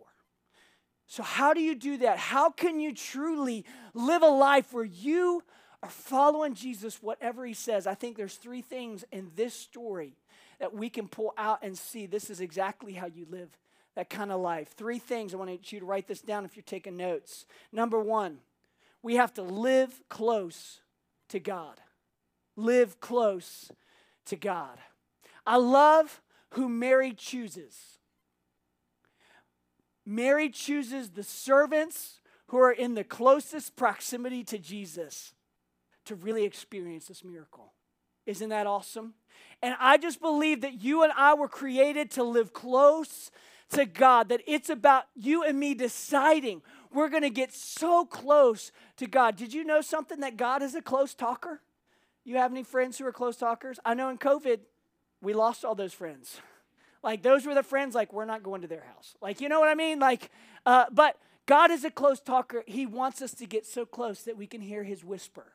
So, 1.07 1.23
how 1.23 1.55
do 1.55 1.61
you 1.61 1.75
do 1.75 1.99
that? 1.99 2.19
How 2.19 2.51
can 2.51 2.81
you 2.81 2.95
truly 2.95 3.65
live 3.93 4.23
a 4.23 4.29
life 4.29 4.73
where 4.73 4.85
you 4.85 5.43
are 5.83 5.91
following 5.91 6.55
Jesus, 6.55 7.03
whatever 7.03 7.45
he 7.45 7.55
says? 7.55 7.87
I 7.87 7.95
think 7.95 8.17
there's 8.17 8.37
three 8.37 8.63
things 8.63 9.05
in 9.13 9.31
this 9.37 9.55
story 9.55 10.17
that 10.59 10.75
we 10.75 10.89
can 10.89 11.09
pull 11.09 11.35
out 11.37 11.61
and 11.63 11.77
see 11.77 12.07
this 12.07 12.31
is 12.31 12.41
exactly 12.41 12.93
how 12.95 13.07
you 13.07 13.27
live 13.31 13.51
that 13.95 14.11
kind 14.11 14.33
of 14.33 14.41
life. 14.41 14.75
Three 14.77 14.99
things. 14.99 15.35
I 15.35 15.37
want 15.37 15.73
you 15.73 15.81
to 15.81 15.87
write 15.87 16.09
this 16.09 16.21
down 16.21 16.45
if 16.45 16.57
you're 16.57 16.65
taking 16.65 16.97
notes. 16.97 17.47
Number 17.73 18.01
one, 18.01 18.39
we 19.03 19.17
have 19.17 19.33
to 19.35 19.43
live 19.43 20.03
close 20.09 20.81
to 21.29 21.39
God. 21.39 21.81
Live 22.57 23.01
close 23.01 23.71
to 24.27 24.37
God. 24.37 24.79
I 25.47 25.57
love 25.57 26.21
who 26.51 26.69
Mary 26.69 27.13
chooses. 27.13 27.99
Mary 30.07 30.49
chooses 30.49 31.11
the 31.11 31.23
servants 31.23 32.21
who 32.49 32.59
are 32.59 32.73
in 32.73 32.95
the 32.95 33.05
closest 33.05 33.75
proximity 33.77 34.45
to 34.45 34.59
Jesus 34.59 35.35
to 36.05 36.15
really 36.15 36.45
experience 36.45 37.07
this 37.07 37.25
miracle. 37.25 37.73
Isn't 38.27 38.51
that 38.51 38.67
awesome? 38.67 39.15
And 39.63 39.75
I 39.81 39.97
just 39.97 40.21
believe 40.21 40.61
that 40.61 40.83
you 40.83 41.03
and 41.03 41.13
I 41.17 41.35
were 41.35 41.49
created 41.49 42.11
to 42.13 42.23
live 42.23 42.53
close 42.53 43.31
to 43.71 43.87
God, 43.87 44.29
that 44.29 44.43
it's 44.47 44.69
about 44.69 45.05
you 45.15 45.43
and 45.43 45.59
me 45.59 45.75
deciding 45.75 46.63
we're 46.93 47.09
going 47.09 47.23
to 47.23 47.31
get 47.31 47.53
so 47.53 48.05
close 48.05 48.71
to 48.99 49.07
God. 49.07 49.37
Did 49.37 49.53
you 49.53 49.65
know 49.65 49.81
something 49.81 50.21
that 50.21 50.37
God 50.37 50.63
is 50.63 50.75
a 50.75 50.83
close 50.83 51.15
talker? 51.15 51.61
You 52.25 52.37
have 52.37 52.51
any 52.51 52.63
friends 52.63 52.99
who 52.99 53.07
are 53.07 53.13
close 53.13 53.37
talkers? 53.37 53.79
I 53.85 53.95
know 53.95 54.09
in 54.09 54.19
COVID, 54.19 54.61
we 55.21 55.33
lost 55.35 55.65
all 55.65 55.75
those 55.75 55.95
friends. 55.95 56.41
Like, 57.03 57.23
those 57.23 57.45
were 57.45 57.55
the 57.55 57.63
friends, 57.63 57.95
like, 57.95 58.15
we're 58.15 58.25
not 58.25 58.43
going 58.43 58.63
to 58.63 58.67
their 58.67 58.87
house. 58.95 59.15
Like, 59.21 59.43
you 59.43 59.51
know 59.51 59.61
what 59.61 59.69
I 59.69 59.75
mean? 59.75 59.99
Like, 59.99 60.31
uh, 60.65 60.87
but 60.91 61.19
God 61.45 61.71
is 61.71 61.85
a 61.85 61.91
close 61.91 62.19
talker. 62.19 62.65
He 62.67 62.87
wants 62.87 63.21
us 63.21 63.35
to 63.35 63.47
get 63.47 63.67
so 63.67 63.85
close 63.85 64.23
that 64.23 64.39
we 64.39 64.47
can 64.47 64.63
hear 64.63 64.85
his 64.85 65.05
whisper 65.05 65.53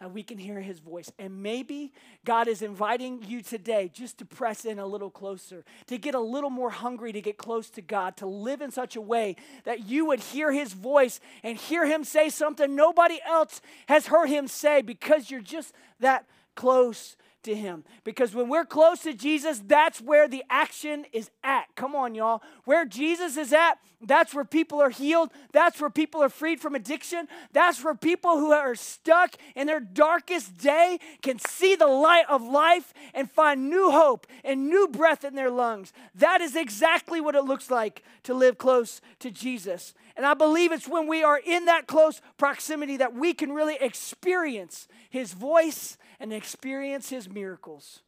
and 0.00 0.12
we 0.12 0.22
can 0.22 0.38
hear 0.38 0.60
his 0.60 0.78
voice. 0.78 1.10
And 1.18 1.42
maybe 1.42 1.92
God 2.24 2.48
is 2.48 2.62
inviting 2.62 3.22
you 3.26 3.42
today 3.42 3.90
just 3.92 4.18
to 4.18 4.24
press 4.24 4.64
in 4.64 4.78
a 4.78 4.86
little 4.86 5.10
closer, 5.10 5.64
to 5.86 5.98
get 5.98 6.14
a 6.14 6.20
little 6.20 6.50
more 6.50 6.70
hungry 6.70 7.12
to 7.12 7.20
get 7.20 7.38
close 7.38 7.70
to 7.70 7.82
God, 7.82 8.16
to 8.18 8.26
live 8.26 8.60
in 8.60 8.70
such 8.70 8.96
a 8.96 9.00
way 9.00 9.36
that 9.64 9.86
you 9.86 10.06
would 10.06 10.20
hear 10.20 10.52
his 10.52 10.72
voice 10.72 11.20
and 11.42 11.56
hear 11.56 11.86
him 11.86 12.04
say 12.04 12.28
something 12.28 12.74
nobody 12.74 13.18
else 13.26 13.60
has 13.88 14.06
heard 14.06 14.28
him 14.28 14.48
say 14.48 14.82
because 14.82 15.30
you're 15.30 15.40
just 15.40 15.74
that 16.00 16.26
close 16.54 17.16
to 17.44 17.54
him. 17.54 17.84
Because 18.02 18.34
when 18.34 18.48
we're 18.48 18.64
close 18.64 19.00
to 19.00 19.14
Jesus, 19.14 19.62
that's 19.64 20.00
where 20.00 20.28
the 20.28 20.44
action 20.50 21.06
is 21.12 21.30
at. 21.42 21.66
Come 21.76 21.94
on, 21.94 22.14
y'all. 22.14 22.42
Where 22.64 22.84
Jesus 22.84 23.36
is 23.36 23.52
at, 23.52 23.78
that's 24.06 24.34
where 24.34 24.44
people 24.44 24.80
are 24.82 24.90
healed. 24.90 25.30
That's 25.52 25.80
where 25.80 25.90
people 25.90 26.22
are 26.22 26.28
freed 26.28 26.60
from 26.60 26.74
addiction. 26.74 27.28
That's 27.52 27.82
where 27.82 27.94
people 27.94 28.38
who 28.38 28.52
are 28.52 28.74
stuck 28.74 29.36
in 29.54 29.66
their 29.66 29.80
darkest 29.80 30.58
day 30.58 30.98
can 31.22 31.38
see 31.38 31.74
the 31.74 31.86
light 31.86 32.24
of 32.28 32.42
life 32.42 32.92
and 33.14 33.30
find 33.30 33.70
new 33.70 33.90
hope 33.90 34.26
and 34.44 34.68
new 34.68 34.88
breath 34.88 35.24
in 35.24 35.34
their 35.34 35.50
lungs. 35.50 35.92
That 36.14 36.40
is 36.40 36.56
exactly 36.56 37.20
what 37.20 37.34
it 37.34 37.44
looks 37.44 37.70
like 37.70 38.02
to 38.24 38.34
live 38.34 38.58
close 38.58 39.00
to 39.20 39.30
Jesus. 39.30 39.94
And 40.16 40.26
I 40.26 40.34
believe 40.34 40.70
it's 40.70 40.88
when 40.88 41.06
we 41.06 41.22
are 41.22 41.40
in 41.44 41.64
that 41.64 41.86
close 41.86 42.20
proximity 42.36 42.96
that 42.98 43.14
we 43.14 43.34
can 43.34 43.52
really 43.52 43.76
experience 43.80 44.86
his 45.10 45.32
voice 45.32 45.96
and 46.20 46.32
experience 46.32 47.10
his 47.10 47.28
miracles. 47.34 48.00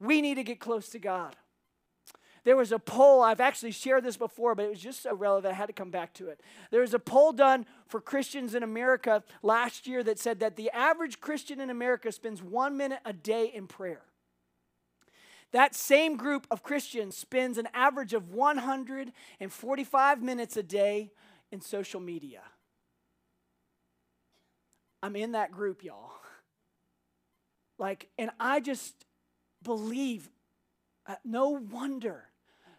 We 0.00 0.20
need 0.20 0.34
to 0.34 0.44
get 0.44 0.60
close 0.60 0.88
to 0.90 0.98
God. 0.98 1.36
There 2.44 2.56
was 2.56 2.72
a 2.72 2.78
poll, 2.78 3.22
I've 3.22 3.40
actually 3.40 3.70
shared 3.70 4.02
this 4.02 4.16
before, 4.16 4.56
but 4.56 4.64
it 4.64 4.70
was 4.70 4.80
just 4.80 5.02
so 5.02 5.14
relevant, 5.14 5.54
I 5.54 5.56
had 5.56 5.66
to 5.66 5.72
come 5.72 5.92
back 5.92 6.12
to 6.14 6.28
it. 6.28 6.40
There 6.72 6.80
was 6.80 6.92
a 6.92 6.98
poll 6.98 7.32
done 7.32 7.66
for 7.86 8.00
Christians 8.00 8.56
in 8.56 8.64
America 8.64 9.22
last 9.44 9.86
year 9.86 10.02
that 10.02 10.18
said 10.18 10.40
that 10.40 10.56
the 10.56 10.68
average 10.72 11.20
Christian 11.20 11.60
in 11.60 11.70
America 11.70 12.10
spends 12.10 12.42
one 12.42 12.76
minute 12.76 12.98
a 13.04 13.12
day 13.12 13.46
in 13.46 13.68
prayer. 13.68 14.02
That 15.52 15.76
same 15.76 16.16
group 16.16 16.46
of 16.50 16.64
Christians 16.64 17.16
spends 17.16 17.58
an 17.58 17.68
average 17.74 18.12
of 18.12 18.30
145 18.30 20.22
minutes 20.22 20.56
a 20.56 20.62
day 20.64 21.12
in 21.52 21.60
social 21.60 22.00
media. 22.00 22.40
I'm 25.02 25.14
in 25.14 25.32
that 25.32 25.52
group, 25.52 25.84
y'all. 25.84 26.12
Like, 27.82 28.10
and 28.16 28.30
I 28.38 28.60
just 28.60 28.94
believe, 29.64 30.30
uh, 31.04 31.16
no 31.24 31.48
wonder 31.48 32.26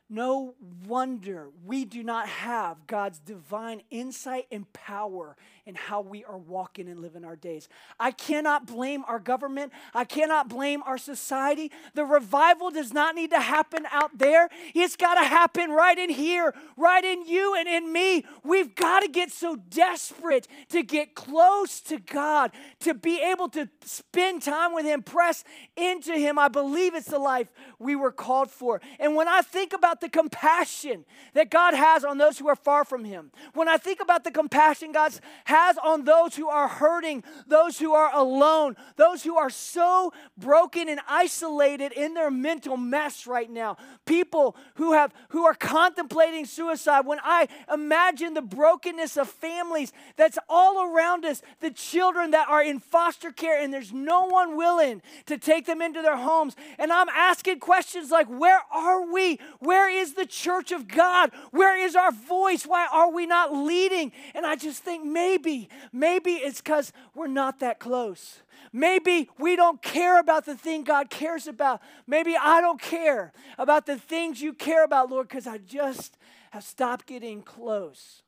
no 0.10 0.56
wonder 0.86 1.50
we 1.66 1.86
do 1.86 2.04
not 2.04 2.28
have 2.28 2.86
God's 2.88 3.20
divine 3.20 3.82
insight 3.90 4.46
and 4.52 4.72
power 4.74 5.36
in 5.66 5.76
how 5.76 6.02
we 6.02 6.26
are 6.26 6.38
walking 6.38 6.90
and 6.90 7.00
living 7.00 7.24
our 7.24 7.38
days. 7.38 7.70
I 8.00 8.12
cannot 8.12 8.68
blame 8.68 9.06
our 9.08 9.20
government. 9.20 9.72
I 9.94 10.04
cannot 10.04 10.50
blame 10.50 10.84
our 10.84 10.98
society. 10.98 11.72
The 11.94 12.04
revival 12.04 12.70
does 12.70 12.94
not 12.94 13.16
need 13.16 13.32
to 13.32 13.40
happen 13.40 13.88
out 13.90 14.18
there. 14.18 14.50
It's 14.76 14.98
got 14.98 15.16
to 15.16 15.24
happen 15.24 15.72
right 15.72 15.98
in 15.98 16.10
here, 16.10 16.54
right 16.76 17.04
in 17.04 17.26
you 17.26 17.56
and 17.56 17.68
in 17.68 17.92
me. 17.94 18.26
We've 18.44 18.76
got 18.76 19.02
to 19.02 19.08
get 19.08 19.32
so 19.32 19.56
desperate 19.56 20.48
to 20.70 20.84
get 20.84 21.16
close 21.16 21.80
to 21.82 21.98
God, 21.98 22.52
to 22.82 22.94
be 22.94 23.22
able 23.22 23.48
to 23.50 23.70
spend 23.86 24.42
time 24.42 24.74
with 24.74 24.86
Him, 24.86 25.02
press 25.02 25.46
into 25.78 26.14
Him. 26.14 26.38
I 26.38 26.50
believe 26.50 26.94
it's 26.94 27.10
the 27.10 27.20
life 27.20 27.48
we 27.80 27.96
were 27.96 28.12
called 28.12 28.52
for. 28.52 28.82
And 29.00 29.16
when 29.16 29.30
I 29.30 29.42
think 29.42 29.72
about 29.72 29.93
the 30.02 30.10
compassion 30.10 31.06
that 31.34 31.50
God 31.50 31.74
has 31.74 32.04
on 32.04 32.18
those 32.18 32.40
who 32.40 32.48
are 32.48 32.56
far 32.56 32.84
from 32.84 33.06
Him, 33.06 33.32
when 33.54 33.68
I 33.68 33.78
think 33.78 34.02
about 34.02 34.24
the 34.24 34.32
compassion 34.32 34.92
God 34.92 35.14
has 35.46 35.78
on 35.78 36.06
those 36.06 36.36
who 36.36 36.48
are 36.48 36.68
hurting, 36.68 37.24
those 37.48 37.80
who 37.80 37.94
are 37.94 38.14
alone, 38.14 38.76
those 38.96 39.24
who 39.24 39.38
are 39.38 39.50
so 39.50 40.14
broken 40.38 40.90
and 40.90 41.00
isolated 41.08 41.92
in 41.92 42.14
their 42.14 42.32
mental 42.32 42.78
mess 42.78 43.28
right 43.28 43.50
now, 43.50 43.78
people 44.06 44.56
who 44.76 44.94
have 44.94 45.14
who 45.30 45.46
are 45.46 45.54
contemplating 45.54 46.46
suicide, 46.46 47.06
when 47.06 47.20
I 47.24 47.48
imagine 47.72 48.34
the 48.34 48.42
brokenness 48.42 49.18
of 49.18 49.30
families 49.30 49.94
that's 50.16 50.38
all 50.48 50.84
around 50.84 51.26
us, 51.26 51.42
the 51.60 51.72
children 51.72 52.32
that 52.32 52.48
are 52.50 52.64
in 52.64 52.80
foster 52.80 53.32
care 53.32 53.60
and 53.60 53.74
there's 53.74 53.94
no 53.94 54.26
one 54.26 54.56
willing 54.56 55.02
to 55.26 55.38
take 55.38 55.66
them 55.66 55.82
into 55.82 56.02
their 56.02 56.18
homes, 56.18 56.56
and 56.78 56.92
I'm 56.92 57.10
asking 57.10 57.60
questions 57.60 58.12
like, 58.12 58.28
where 58.28 58.62
are 58.72 59.12
we? 59.12 59.40
Where 59.60 59.83
is 59.90 60.14
the 60.14 60.26
church 60.26 60.72
of 60.72 60.88
God? 60.88 61.32
Where 61.52 61.78
is 61.78 61.96
our 61.96 62.12
voice? 62.12 62.66
Why 62.66 62.88
are 62.92 63.12
we 63.12 63.26
not 63.26 63.54
leading? 63.54 64.12
And 64.34 64.46
I 64.46 64.56
just 64.56 64.84
think 64.84 65.06
maybe, 65.06 65.70
maybe 65.92 66.34
it's 66.34 66.62
because 66.62 66.92
we're 67.14 67.28
not 67.28 67.60
that 67.60 67.80
close. 67.80 68.42
Maybe 68.72 69.30
we 69.38 69.56
don't 69.56 69.82
care 69.82 70.20
about 70.20 70.46
the 70.46 70.56
thing 70.56 70.84
God 70.84 71.10
cares 71.10 71.48
about. 71.48 71.82
Maybe 72.08 72.36
I 72.36 72.62
don't 72.62 72.82
care 72.82 73.32
about 73.58 73.86
the 73.86 73.98
things 73.98 74.42
you 74.42 74.54
care 74.54 74.84
about, 74.84 75.10
Lord, 75.10 75.28
because 75.28 75.48
I 75.48 75.58
just 75.60 76.18
have 76.52 76.64
stopped 76.64 77.06
getting 77.06 77.42
close 77.42 78.24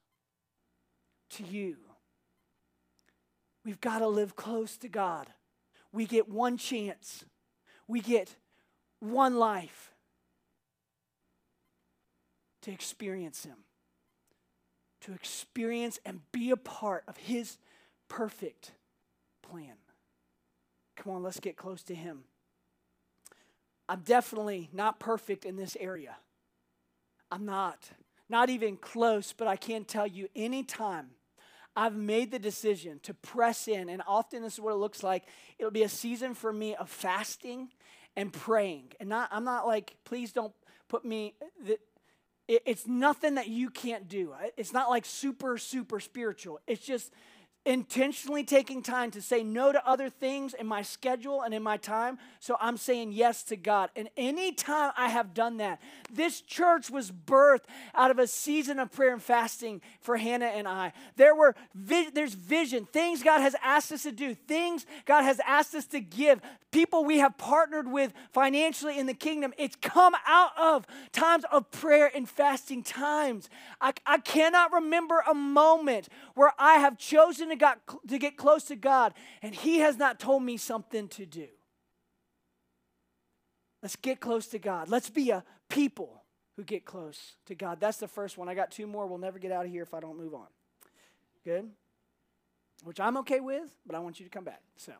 to 1.31 1.43
you. 1.43 1.77
We've 3.63 3.81
got 3.81 3.99
to 3.99 4.07
live 4.07 4.35
close 4.35 4.77
to 4.77 4.87
God. 4.87 5.27
We 5.91 6.05
get 6.05 6.29
one 6.29 6.57
chance, 6.57 7.25
we 7.87 8.01
get 8.01 8.35
one 8.99 9.37
life 9.37 9.94
to 12.65 12.71
experience 12.71 13.45
Him, 13.45 13.57
to 15.01 15.13
experience 15.13 15.99
and 16.03 16.21
be 16.31 16.49
a 16.49 16.57
part 16.57 17.03
of 17.07 17.15
His 17.15 17.57
perfect 18.09 18.71
plan. 19.43 19.75
Come 20.95 21.13
on, 21.13 21.21
let's 21.23 21.39
get 21.39 21.57
close 21.57 21.83
to 21.83 21.93
Him. 21.93 22.23
I'm 23.87 23.99
definitely 23.99 24.69
not 24.73 24.99
perfect 24.99 25.45
in 25.45 25.57
this 25.57 25.77
area. 25.79 26.15
I'm 27.31 27.45
not. 27.45 27.91
Not 28.29 28.49
even 28.49 28.77
close, 28.77 29.31
but 29.31 29.47
I 29.47 29.57
can 29.57 29.85
tell 29.85 30.07
you 30.07 30.27
anytime 30.35 31.11
I've 31.75 31.95
made 31.95 32.31
the 32.31 32.39
decision 32.39 32.99
to 33.03 33.13
press 33.13 33.67
in, 33.67 33.89
and 33.89 34.01
often 34.07 34.41
this 34.41 34.53
is 34.53 34.59
what 34.59 34.73
it 34.73 34.77
looks 34.77 35.03
like. 35.03 35.25
It'll 35.59 35.69
be 35.69 35.83
a 35.83 35.89
season 35.89 36.33
for 36.33 36.51
me 36.51 36.73
of 36.73 36.89
fasting 36.89 37.69
and 38.15 38.33
praying. 38.33 38.93
And 38.99 39.09
not, 39.09 39.29
I'm 39.31 39.43
not 39.43 39.67
like, 39.67 39.97
please 40.03 40.31
don't 40.31 40.53
put 40.87 41.05
me, 41.05 41.35
it's 42.47 42.85
nothing 42.85 43.35
that 43.35 43.47
you 43.47 43.69
can't 43.69 44.07
do. 44.07 44.33
It's 44.57 44.73
not 44.73 44.89
like 44.89 45.05
super, 45.05 45.57
super 45.57 45.99
spiritual. 45.99 46.59
It's 46.67 46.85
just 46.85 47.11
intentionally 47.65 48.43
taking 48.43 48.83
time 48.83 49.09
to 49.11 49.21
say 49.21 49.43
no 49.43 49.71
to 49.71 49.87
other 49.87 50.09
things 50.09 50.53
in 50.53 50.67
my 50.67 50.83
schedule 50.83 51.41
and 51.41 51.53
in 51.53 51.63
my 51.63 51.77
time. 51.77 52.19
So 52.39 52.57
I'm 52.61 52.77
saying 52.77 53.11
yes 53.11 53.41
to 53.43 53.55
God. 53.55 53.89
And 53.95 54.09
anytime 54.15 54.91
I 54.95 55.09
have 55.09 55.33
done 55.33 55.57
that, 55.57 55.81
this 56.11 56.41
church 56.41 56.91
was 56.91 57.11
birthed 57.11 57.65
out 57.95 58.11
of 58.11 58.19
a 58.19 58.27
season 58.27 58.79
of 58.79 58.91
prayer 58.91 59.13
and 59.13 59.21
fasting 59.21 59.81
for 59.99 60.17
Hannah 60.17 60.45
and 60.45 60.67
I. 60.67 60.93
There 61.15 61.35
were 61.35 61.55
there's 61.73 62.35
vision, 62.35 62.85
things 62.85 63.23
God 63.23 63.41
has 63.41 63.55
asked 63.63 63.91
us 63.91 64.03
to 64.03 64.11
do, 64.11 64.35
things 64.35 64.85
God 65.05 65.23
has 65.23 65.39
asked 65.45 65.73
us 65.73 65.85
to 65.87 65.99
give, 65.99 66.41
people 66.71 67.03
we 67.03 67.19
have 67.19 67.37
partnered 67.37 67.89
with 67.89 68.13
financially 68.31 68.99
in 68.99 69.07
the 69.07 69.13
kingdom. 69.13 69.53
It's 69.57 69.75
come 69.77 70.13
out 70.27 70.51
of 70.57 70.85
times 71.11 71.45
of 71.51 71.71
prayer 71.71 72.11
and 72.13 72.29
fasting 72.29 72.83
times. 72.83 73.49
I, 73.81 73.93
I 74.05 74.19
cannot 74.19 74.71
remember 74.71 75.23
a 75.29 75.33
moment 75.33 76.09
where 76.35 76.53
I 76.59 76.75
have 76.75 76.97
chosen 76.97 77.49
to 77.49 77.54
to, 77.55 77.59
got, 77.59 77.79
to 78.07 78.17
get 78.17 78.37
close 78.37 78.65
to 78.65 78.75
God, 78.75 79.13
and 79.41 79.53
He 79.53 79.79
has 79.79 79.97
not 79.97 80.19
told 80.19 80.43
me 80.43 80.57
something 80.57 81.07
to 81.09 81.25
do. 81.25 81.47
Let's 83.81 83.95
get 83.95 84.19
close 84.19 84.47
to 84.47 84.59
God. 84.59 84.89
Let's 84.89 85.09
be 85.09 85.29
a 85.29 85.43
people 85.69 86.23
who 86.55 86.63
get 86.63 86.85
close 86.85 87.35
to 87.45 87.55
God. 87.55 87.79
That's 87.79 87.97
the 87.97 88.07
first 88.07 88.37
one. 88.37 88.49
I 88.49 88.55
got 88.55 88.71
two 88.71 88.87
more. 88.87 89.05
We'll 89.05 89.19
never 89.19 89.39
get 89.39 89.51
out 89.51 89.65
of 89.65 89.71
here 89.71 89.83
if 89.83 89.93
I 89.93 89.99
don't 89.99 90.17
move 90.17 90.33
on. 90.33 90.47
Good? 91.43 91.69
Which 92.83 92.99
I'm 92.99 93.17
okay 93.17 93.39
with, 93.39 93.69
but 93.85 93.95
I 93.95 93.99
want 93.99 94.19
you 94.19 94.25
to 94.25 94.29
come 94.29 94.43
back. 94.43 94.61
So, 94.75 94.93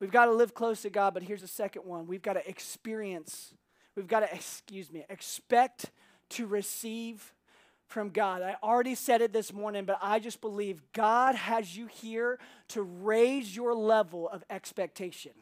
we've 0.00 0.10
got 0.10 0.26
to 0.26 0.32
live 0.32 0.54
close 0.54 0.82
to 0.82 0.90
God, 0.90 1.14
but 1.14 1.22
here's 1.22 1.42
the 1.42 1.48
second 1.48 1.82
one. 1.84 2.06
We've 2.06 2.22
got 2.22 2.34
to 2.34 2.48
experience, 2.48 3.54
we've 3.94 4.06
got 4.06 4.20
to, 4.20 4.34
excuse 4.34 4.90
me, 4.90 5.04
expect 5.08 5.90
to 6.30 6.46
receive 6.46 7.34
from 7.86 8.10
God. 8.10 8.42
I 8.42 8.56
already 8.62 8.94
said 8.94 9.20
it 9.20 9.32
this 9.32 9.52
morning, 9.52 9.84
but 9.84 9.98
I 10.02 10.18
just 10.18 10.40
believe 10.40 10.82
God 10.92 11.34
has 11.34 11.76
you 11.76 11.86
here 11.86 12.38
to 12.68 12.82
raise 12.82 13.54
your 13.54 13.74
level 13.74 14.28
of 14.28 14.44
expectation 14.50 15.32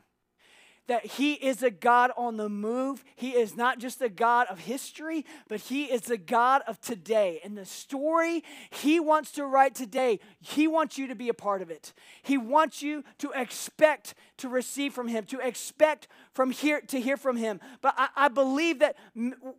that 0.87 1.07
He 1.07 1.35
is 1.35 1.63
a 1.63 1.71
God 1.71 2.11
on 2.17 2.37
the 2.37 2.49
move. 2.49 3.05
He 3.17 3.31
is 3.31 3.57
not 3.57 3.79
just 3.79 4.01
a 4.03 4.09
God 4.09 4.47
of 4.49 4.61
history, 4.61 5.25
but 5.49 5.61
He 5.61 5.85
is 5.85 6.11
a 6.11 6.17
God 6.17 6.63
of 6.67 6.81
today. 6.81 7.41
And 7.45 7.57
the 7.57 7.65
story 7.65 8.43
He 8.71 9.01
wants 9.01 9.33
to 9.33 9.47
write 9.47 9.75
today, 9.75 10.21
He 10.41 10.67
wants 10.67 10.99
you 10.99 11.07
to 11.07 11.15
be 11.15 11.29
a 11.29 11.35
part 11.35 11.63
of 11.63 11.71
it. 11.71 11.93
He 12.23 12.37
wants 12.37 12.83
you 12.83 13.05
to 13.19 13.31
expect 13.31 14.15
to 14.39 14.49
receive 14.49 14.93
from 14.93 15.09
Him, 15.09 15.25
to 15.27 15.39
expect 15.41 16.09
from 16.33 16.51
here 16.51 16.81
to 16.83 17.01
hear 17.01 17.17
from 17.17 17.37
Him. 17.37 17.61
But 17.81 17.95
I, 17.97 18.09
I 18.17 18.29
believe 18.29 18.81
that 18.81 18.97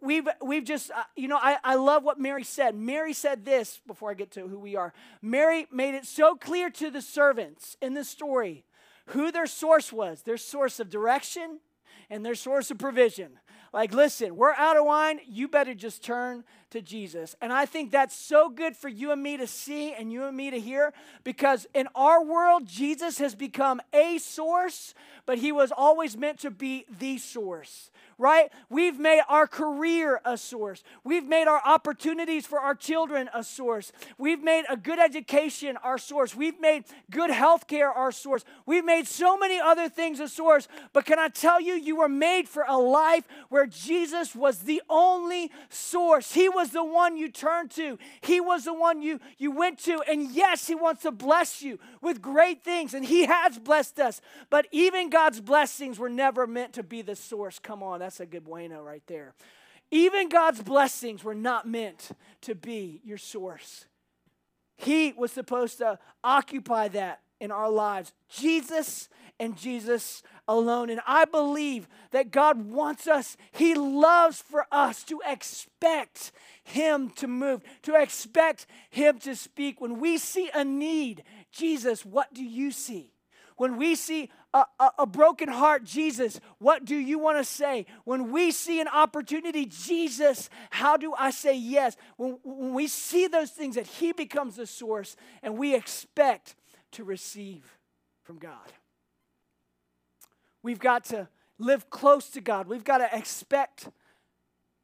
we've 0.01 0.27
we've 0.41 0.65
just 0.65 0.91
uh, 0.91 1.03
you 1.15 1.27
know 1.27 1.39
I, 1.41 1.57
I 1.63 1.75
love 1.75 2.03
what 2.03 2.19
Mary 2.19 2.43
said. 2.43 2.75
Mary 2.75 3.13
said 3.13 3.45
this 3.45 3.81
before 3.88 4.11
I 4.11 4.13
get 4.13 4.31
to 4.31 4.47
who 4.47 4.59
we 4.59 4.75
are. 4.75 4.93
Mary 5.21 5.67
made 5.71 5.95
it 5.95 6.05
so 6.05 6.35
clear 6.35 6.69
to 6.71 6.91
the 6.91 7.01
servants 7.01 7.77
in 7.81 7.93
the 7.93 8.03
story 8.03 8.65
who 9.08 9.32
their 9.32 9.48
source 9.48 9.94
was 9.94 10.24
their 10.24 10.38
source 10.38 10.80
of 10.80 10.89
direction 10.89 11.60
and 12.10 12.26
their 12.26 12.36
source 12.36 12.72
of 12.72 12.78
provision. 12.78 13.32
Like, 13.74 13.94
listen, 13.94 14.36
we're 14.36 14.54
out 14.54 14.78
of 14.78 14.86
wine. 14.86 15.20
You 15.28 15.48
better 15.48 15.74
just 15.74 16.04
turn 16.04 16.44
to 16.71 16.82
Jesus. 16.82 17.36
And 17.41 17.54
I 17.54 17.65
think 17.65 17.91
that's 17.91 18.15
so 18.15 18.49
good 18.49 18.75
for 18.75 18.89
you 18.89 19.12
and 19.12 19.21
me 19.21 19.38
to 19.38 19.47
see 19.47 19.93
and 19.93 20.12
you 20.12 20.25
and 20.25 20.36
me 20.36 20.49
to 20.49 20.60
hear 20.60 20.93
because 21.23 21.67
in 21.73 21.88
our 21.95 22.23
world, 22.23 22.65
Jesus 22.65 23.17
has 23.19 23.36
become 23.36 23.82
a 23.93 24.17
source, 24.17 24.93
but 25.25 25.38
he 25.38 25.51
was 25.51 25.71
always 25.71 26.17
meant 26.17 26.39
to 26.39 26.51
be 26.51 26.86
the 26.99 27.17
source 27.17 27.89
right? 28.17 28.51
We've 28.69 28.97
made 28.97 29.21
our 29.28 29.47
career 29.47 30.21
a 30.23 30.38
source. 30.38 30.84
We've 31.04 31.25
made 31.25 31.47
our 31.47 31.62
opportunities 31.65 32.45
for 32.45 32.60
our 32.60 32.75
children 32.75 33.30
a 33.34 33.43
source. 33.43 33.91
We've 34.17 34.41
made 34.41 34.63
a 34.69 34.78
good 34.78 34.99
education 34.99 35.78
our 35.78 35.97
source. 35.97 36.36
We've 36.36 36.60
made 36.60 36.86
good 37.12 37.30
health 37.30 37.67
care 37.67 37.91
our 37.91 38.12
source. 38.12 38.45
We've 38.65 38.86
made 38.86 39.08
so 39.08 39.38
many 39.38 39.60
other 39.60 39.89
things 39.89 40.19
a 40.19 40.28
source. 40.28 40.67
But 40.93 41.06
can 41.06 41.19
I 41.19 41.28
tell 41.28 41.60
you, 41.60 41.73
you 41.73 41.97
were 41.97 42.10
made 42.10 42.47
for 42.47 42.63
a 42.67 42.78
life 42.78 43.28
where 43.49 43.65
Jesus 43.67 44.34
was 44.34 44.60
the 44.60 44.82
only 44.89 45.51
source. 45.69 46.34
He 46.34 46.47
was 46.56 46.72
the 46.72 46.84
one 46.84 47.18
you 47.18 47.30
turned 47.30 47.70
to, 47.72 48.00
He 48.22 48.39
was 48.41 48.63
the 48.63 48.74
one 48.74 49.02
you, 49.02 49.20
you 49.38 49.52
went 49.52 49.78
to. 49.84 50.02
And 50.10 50.32
yes, 50.32 50.65
He 50.68 50.74
wants 50.74 51.04
to 51.04 51.12
bless 51.12 51.62
you 51.62 51.78
with 52.02 52.22
great 52.22 52.63
things, 52.63 52.94
and 52.94 53.06
He 53.06 53.26
has 53.26 53.60
blessed 53.60 54.00
us. 54.00 54.22
But 54.50 54.68
even 54.72 55.10
God's 55.12 55.41
blessings 55.41 56.00
were 56.00 56.10
never 56.10 56.48
meant 56.48 56.74
to 56.74 56.84
be 56.84 57.02
the 57.04 57.15
source. 57.15 57.60
Come 57.60 57.84
on, 57.84 58.00
that's 58.00 58.20
a 58.20 58.26
good 58.26 58.46
bueno 58.46 58.82
right 58.82 59.04
there. 59.06 59.36
Even 59.91 60.30
God's 60.30 60.63
blessings 60.63 61.24
were 61.24 61.36
not 61.36 61.68
meant 61.68 62.10
to 62.41 62.56
be 62.56 63.02
your 63.04 63.20
source. 63.20 63.86
He 64.78 65.13
was 65.13 65.32
supposed 65.32 65.78
to 65.78 66.00
occupy 66.24 66.88
that 66.89 67.22
in 67.39 67.52
our 67.52 67.69
lives. 67.69 68.13
Jesus 68.30 69.10
and 69.39 69.58
Jesus 69.58 70.24
alone. 70.48 70.89
And 70.89 71.02
I 71.06 71.26
believe 71.26 71.88
that 72.12 72.32
God 72.32 72.71
wants 72.71 73.08
us, 73.08 73.36
He 73.52 73.76
loves 73.76 74.41
for 74.41 74.65
us 74.71 75.04
to 75.06 75.21
expect 75.26 76.32
Him 76.63 77.10
to 77.12 77.28
move, 77.28 77.62
to 77.84 77.95
expect 77.95 78.65
Him 78.89 79.19
to 79.19 79.36
speak. 79.36 79.82
When 79.82 80.00
we 80.00 80.17
see 80.17 80.50
a 80.54 80.63
need, 80.63 81.24
Jesus, 81.52 82.06
what 82.06 82.34
do 82.34 82.43
you 82.43 82.71
see? 82.71 83.12
When 83.58 83.78
we 83.78 83.95
see 83.95 84.30
a, 84.54 84.65
a, 84.80 84.89
a 85.00 85.06
broken 85.06 85.48
heart, 85.48 85.86
Jesus, 85.86 86.41
what 86.60 86.84
do 86.84 86.95
you 86.95 87.19
want 87.19 87.38
to 87.38 87.43
say? 87.43 87.86
When 88.04 88.32
we 88.32 88.52
see 88.52 88.82
an 88.82 88.88
opportunity, 88.89 89.65
Jesus, 89.65 90.50
how 90.69 90.98
do 90.98 91.13
I 91.17 91.32
say 91.32 91.58
yes? 91.58 91.95
When, 92.17 92.38
when 92.43 92.74
we 92.74 92.88
see 92.88 93.28
those 93.28 93.52
things, 93.52 93.76
that 93.76 93.88
He 93.88 94.12
becomes 94.12 94.58
the 94.58 94.67
source 94.67 95.15
and 95.41 95.58
we 95.58 95.74
expect 95.74 96.56
to 96.95 97.03
receive 97.03 97.77
from 98.23 98.38
God. 98.38 98.71
We've 100.63 100.79
got 100.79 101.05
to 101.05 101.27
live 101.60 101.89
close 101.89 102.29
to 102.31 102.41
God. 102.41 102.67
We've 102.67 102.84
got 102.84 102.97
to 102.97 103.10
expect 103.15 103.89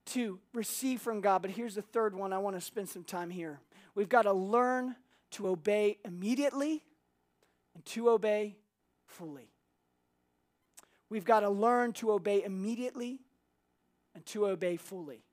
to 0.07 0.39
receive 0.53 1.01
from 1.01 1.21
God. 1.21 1.41
But 1.41 1.51
here's 1.51 1.75
the 1.75 1.81
third 1.81 2.15
one. 2.15 2.33
I 2.33 2.37
want 2.37 2.55
to 2.55 2.61
spend 2.61 2.89
some 2.89 3.03
time 3.03 3.29
here. 3.29 3.59
We've 3.95 4.09
got 4.09 4.23
to 4.23 4.33
learn 4.33 4.95
to 5.31 5.47
obey 5.47 5.97
immediately 6.05 6.83
and 7.73 7.85
to 7.85 8.09
obey 8.09 8.55
fully. 9.07 9.49
We've 11.09 11.25
got 11.25 11.41
to 11.41 11.49
learn 11.49 11.93
to 11.93 12.11
obey 12.11 12.43
immediately 12.43 13.19
and 14.15 14.25
to 14.27 14.47
obey 14.47 14.77
fully. 14.77 15.23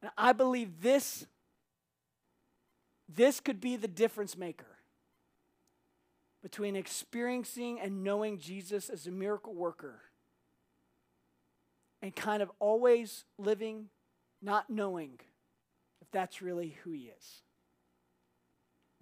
And 0.00 0.10
I 0.16 0.32
believe 0.32 0.82
this 0.82 1.26
this 3.14 3.40
could 3.40 3.60
be 3.60 3.76
the 3.76 3.88
difference 3.88 4.38
maker 4.38 4.71
between 6.42 6.76
experiencing 6.76 7.80
and 7.80 8.02
knowing 8.02 8.38
Jesus 8.38 8.90
as 8.90 9.06
a 9.06 9.10
miracle 9.10 9.54
worker 9.54 10.00
and 12.00 12.14
kind 12.14 12.42
of 12.42 12.50
always 12.58 13.24
living 13.38 13.88
not 14.42 14.68
knowing 14.68 15.20
if 16.00 16.10
that's 16.10 16.42
really 16.42 16.76
who 16.82 16.90
he 16.90 17.12
is. 17.16 17.42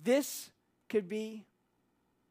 This 0.02 0.50
could 0.88 1.08
be 1.08 1.44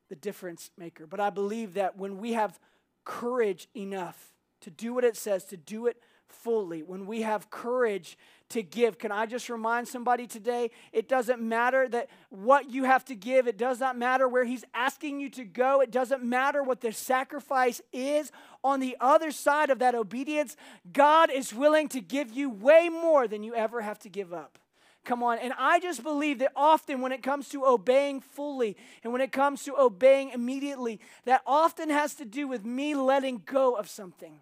the 0.10 0.15
difference 0.15 0.69
maker. 0.78 1.08
But 1.08 1.19
I 1.19 1.30
believe 1.30 1.74
that 1.74 1.98
when 1.98 2.17
we 2.19 2.34
have 2.34 2.60
courage 3.04 3.67
enough 3.76 4.34
to 4.62 4.69
do 4.69 4.93
what 4.93 5.04
it 5.04 5.17
says, 5.17 5.45
to 5.45 5.58
do 5.58 5.88
it 5.88 5.98
fully, 6.32 6.84
when 6.84 7.06
we 7.06 7.22
have 7.22 7.50
courage 7.50 8.18
to 8.50 8.63
give. 8.63 8.98
Can 8.98 9.12
I 9.12 9.26
just 9.26 9.50
remind 9.50 9.88
somebody 9.88 10.28
today? 10.28 10.72
It 10.92 11.08
doesn't 11.08 11.42
matter 11.42 11.88
that 11.89 12.10
what 12.30 12.70
you 12.70 12.84
have 12.84 13.06
to 13.06 13.15
give, 13.15 13.48
it 13.48 13.58
does 13.58 13.80
not 13.80 13.98
matter 13.98 14.28
where 14.28 14.46
he's 14.46 14.65
asking 14.74 15.20
you 15.20 15.30
to 15.32 15.44
go, 15.44 15.82
it 15.82 15.92
doesn't 15.92 16.24
matter 16.24 16.63
what 16.63 16.82
the 16.82 16.92
sacrifice 16.92 17.82
is. 17.94 18.32
On 18.63 18.80
the 18.80 18.98
other 19.00 19.32
side 19.32 19.70
of 19.70 19.80
that 19.80 19.96
obedience, 19.96 20.56
God 20.92 21.32
is 21.32 21.54
willing 21.54 21.88
to 21.89 22.02
give 22.02 22.32
you 22.32 22.50
way 22.50 22.89
more 22.89 23.28
than 23.28 23.44
you 23.44 23.56
ever 23.56 23.82
have 23.82 24.00
to 24.00 24.10
give 24.10 24.34
up. 24.34 24.58
Come 25.06 25.24
on. 25.24 25.39
And 25.39 25.54
I 25.58 25.80
just 25.80 26.04
believe 26.04 26.39
that 26.39 26.52
often 26.56 27.02
when 27.02 27.12
it 27.12 27.24
comes 27.24 27.50
to 27.50 27.65
obeying 27.65 28.20
fully 28.20 28.76
and 29.04 29.13
when 29.13 29.22
it 29.22 29.32
comes 29.32 29.63
to 29.63 29.76
obeying 29.80 30.30
immediately, 30.32 31.00
that 31.26 31.42
often 31.48 31.89
has 31.89 32.15
to 32.15 32.26
do 32.26 32.48
with 32.48 32.65
me 32.65 32.96
letting 32.96 33.42
go 33.46 33.76
of 33.76 33.89
something 33.89 34.42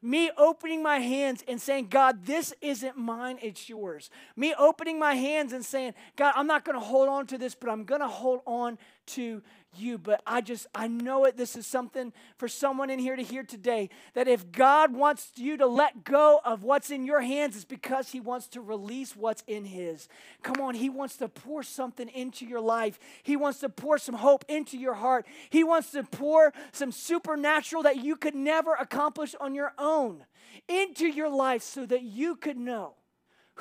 me 0.00 0.30
opening 0.36 0.82
my 0.82 0.98
hands 0.98 1.42
and 1.48 1.60
saying, 1.60 1.88
God, 1.88 2.24
this 2.24 2.54
isn't 2.60 2.96
mine, 2.96 3.38
it's 3.42 3.68
yours. 3.68 4.10
Me 4.36 4.54
opening 4.58 4.98
my 4.98 5.14
hands 5.14 5.52
and 5.52 5.64
saying, 5.64 5.94
God, 6.16 6.34
I'm 6.36 6.46
not 6.46 6.64
going 6.64 6.78
to 6.78 6.84
hold 6.84 7.08
on 7.08 7.26
to 7.28 7.38
this, 7.38 7.54
but 7.54 7.68
I'm 7.68 7.84
going 7.84 8.00
to 8.00 8.08
hold 8.08 8.40
on 8.46 8.78
to 9.08 9.42
you. 9.76 9.98
But 9.98 10.22
I 10.26 10.40
just, 10.40 10.66
I 10.74 10.88
know 10.88 11.24
it. 11.24 11.36
This 11.36 11.56
is 11.56 11.66
something 11.66 12.12
for 12.36 12.48
someone 12.48 12.90
in 12.90 12.98
here 12.98 13.16
to 13.16 13.22
hear 13.22 13.42
today 13.42 13.90
that 14.14 14.28
if 14.28 14.50
God 14.50 14.94
wants 14.94 15.32
you 15.36 15.56
to 15.56 15.66
let 15.66 16.04
go 16.04 16.40
of 16.44 16.62
what's 16.62 16.90
in 16.90 17.04
your 17.04 17.20
hands, 17.20 17.56
it's 17.56 17.64
because 17.64 18.10
He 18.10 18.20
wants 18.20 18.48
to 18.48 18.60
release 18.60 19.16
what's 19.16 19.42
in 19.46 19.64
His. 19.64 20.08
Come 20.42 20.60
on, 20.60 20.74
He 20.74 20.88
wants 20.88 21.16
to 21.16 21.28
pour 21.28 21.62
something 21.62 22.08
into 22.08 22.46
your 22.46 22.60
life. 22.60 22.98
He 23.22 23.36
wants 23.36 23.60
to 23.60 23.68
pour 23.68 23.98
some 23.98 24.16
hope 24.16 24.44
into 24.48 24.78
your 24.78 24.94
heart. 24.94 25.26
He 25.50 25.64
wants 25.64 25.90
to 25.92 26.02
pour 26.02 26.52
some 26.72 26.92
supernatural 26.92 27.82
that 27.82 28.02
you 28.02 28.16
could 28.16 28.34
never 28.34 28.74
accomplish 28.74 29.34
on 29.40 29.54
your 29.54 29.72
own 29.78 30.24
into 30.68 31.06
your 31.06 31.28
life 31.28 31.62
so 31.62 31.86
that 31.86 32.02
you 32.02 32.36
could 32.36 32.56
know 32.56 32.94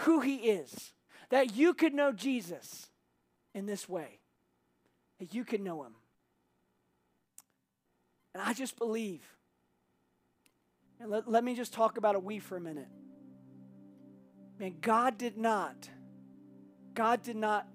who 0.02 0.20
He 0.22 0.36
is, 0.36 0.94
that 1.30 1.56
you 1.56 1.74
could 1.74 1.94
know 1.94 2.12
Jesus 2.12 2.90
in 3.54 3.66
this 3.66 3.90
way 3.90 4.20
that 5.19 5.34
you 5.34 5.43
can 5.43 5.63
know 5.63 5.84
him. 5.84 5.93
And 8.34 8.43
I 8.43 8.53
just 8.53 8.77
believe. 8.77 9.21
And 10.99 11.10
let, 11.10 11.30
let 11.30 11.43
me 11.43 11.56
just 11.56 11.73
talk 11.73 11.97
about 11.97 12.15
a 12.15 12.19
we 12.19 12.39
for 12.39 12.58
a 12.58 12.62
minute. 12.62 12.88
Man, 14.60 14.75
God 14.82 15.17
did 15.17 15.38
not, 15.38 15.89
God 16.93 17.21
did 17.21 17.36
not 17.36 17.67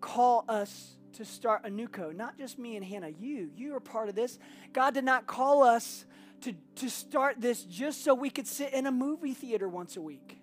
call 0.00 0.44
us 0.48 0.96
to 1.14 1.24
start 1.24 1.62
a 1.64 1.68
NewCo. 1.68 2.14
Not 2.14 2.38
just 2.38 2.58
me 2.58 2.76
and 2.76 2.84
Hannah, 2.84 3.10
you. 3.10 3.50
You 3.54 3.74
are 3.74 3.80
part 3.80 4.08
of 4.08 4.14
this. 4.14 4.38
God 4.72 4.94
did 4.94 5.04
not 5.04 5.26
call 5.26 5.62
us 5.62 6.04
to, 6.42 6.54
to 6.76 6.88
start 6.88 7.40
this 7.40 7.62
just 7.64 8.04
so 8.04 8.14
we 8.14 8.30
could 8.30 8.46
sit 8.46 8.72
in 8.72 8.86
a 8.86 8.92
movie 8.92 9.34
theater 9.34 9.68
once 9.68 9.96
a 9.96 10.00
week. 10.00 10.39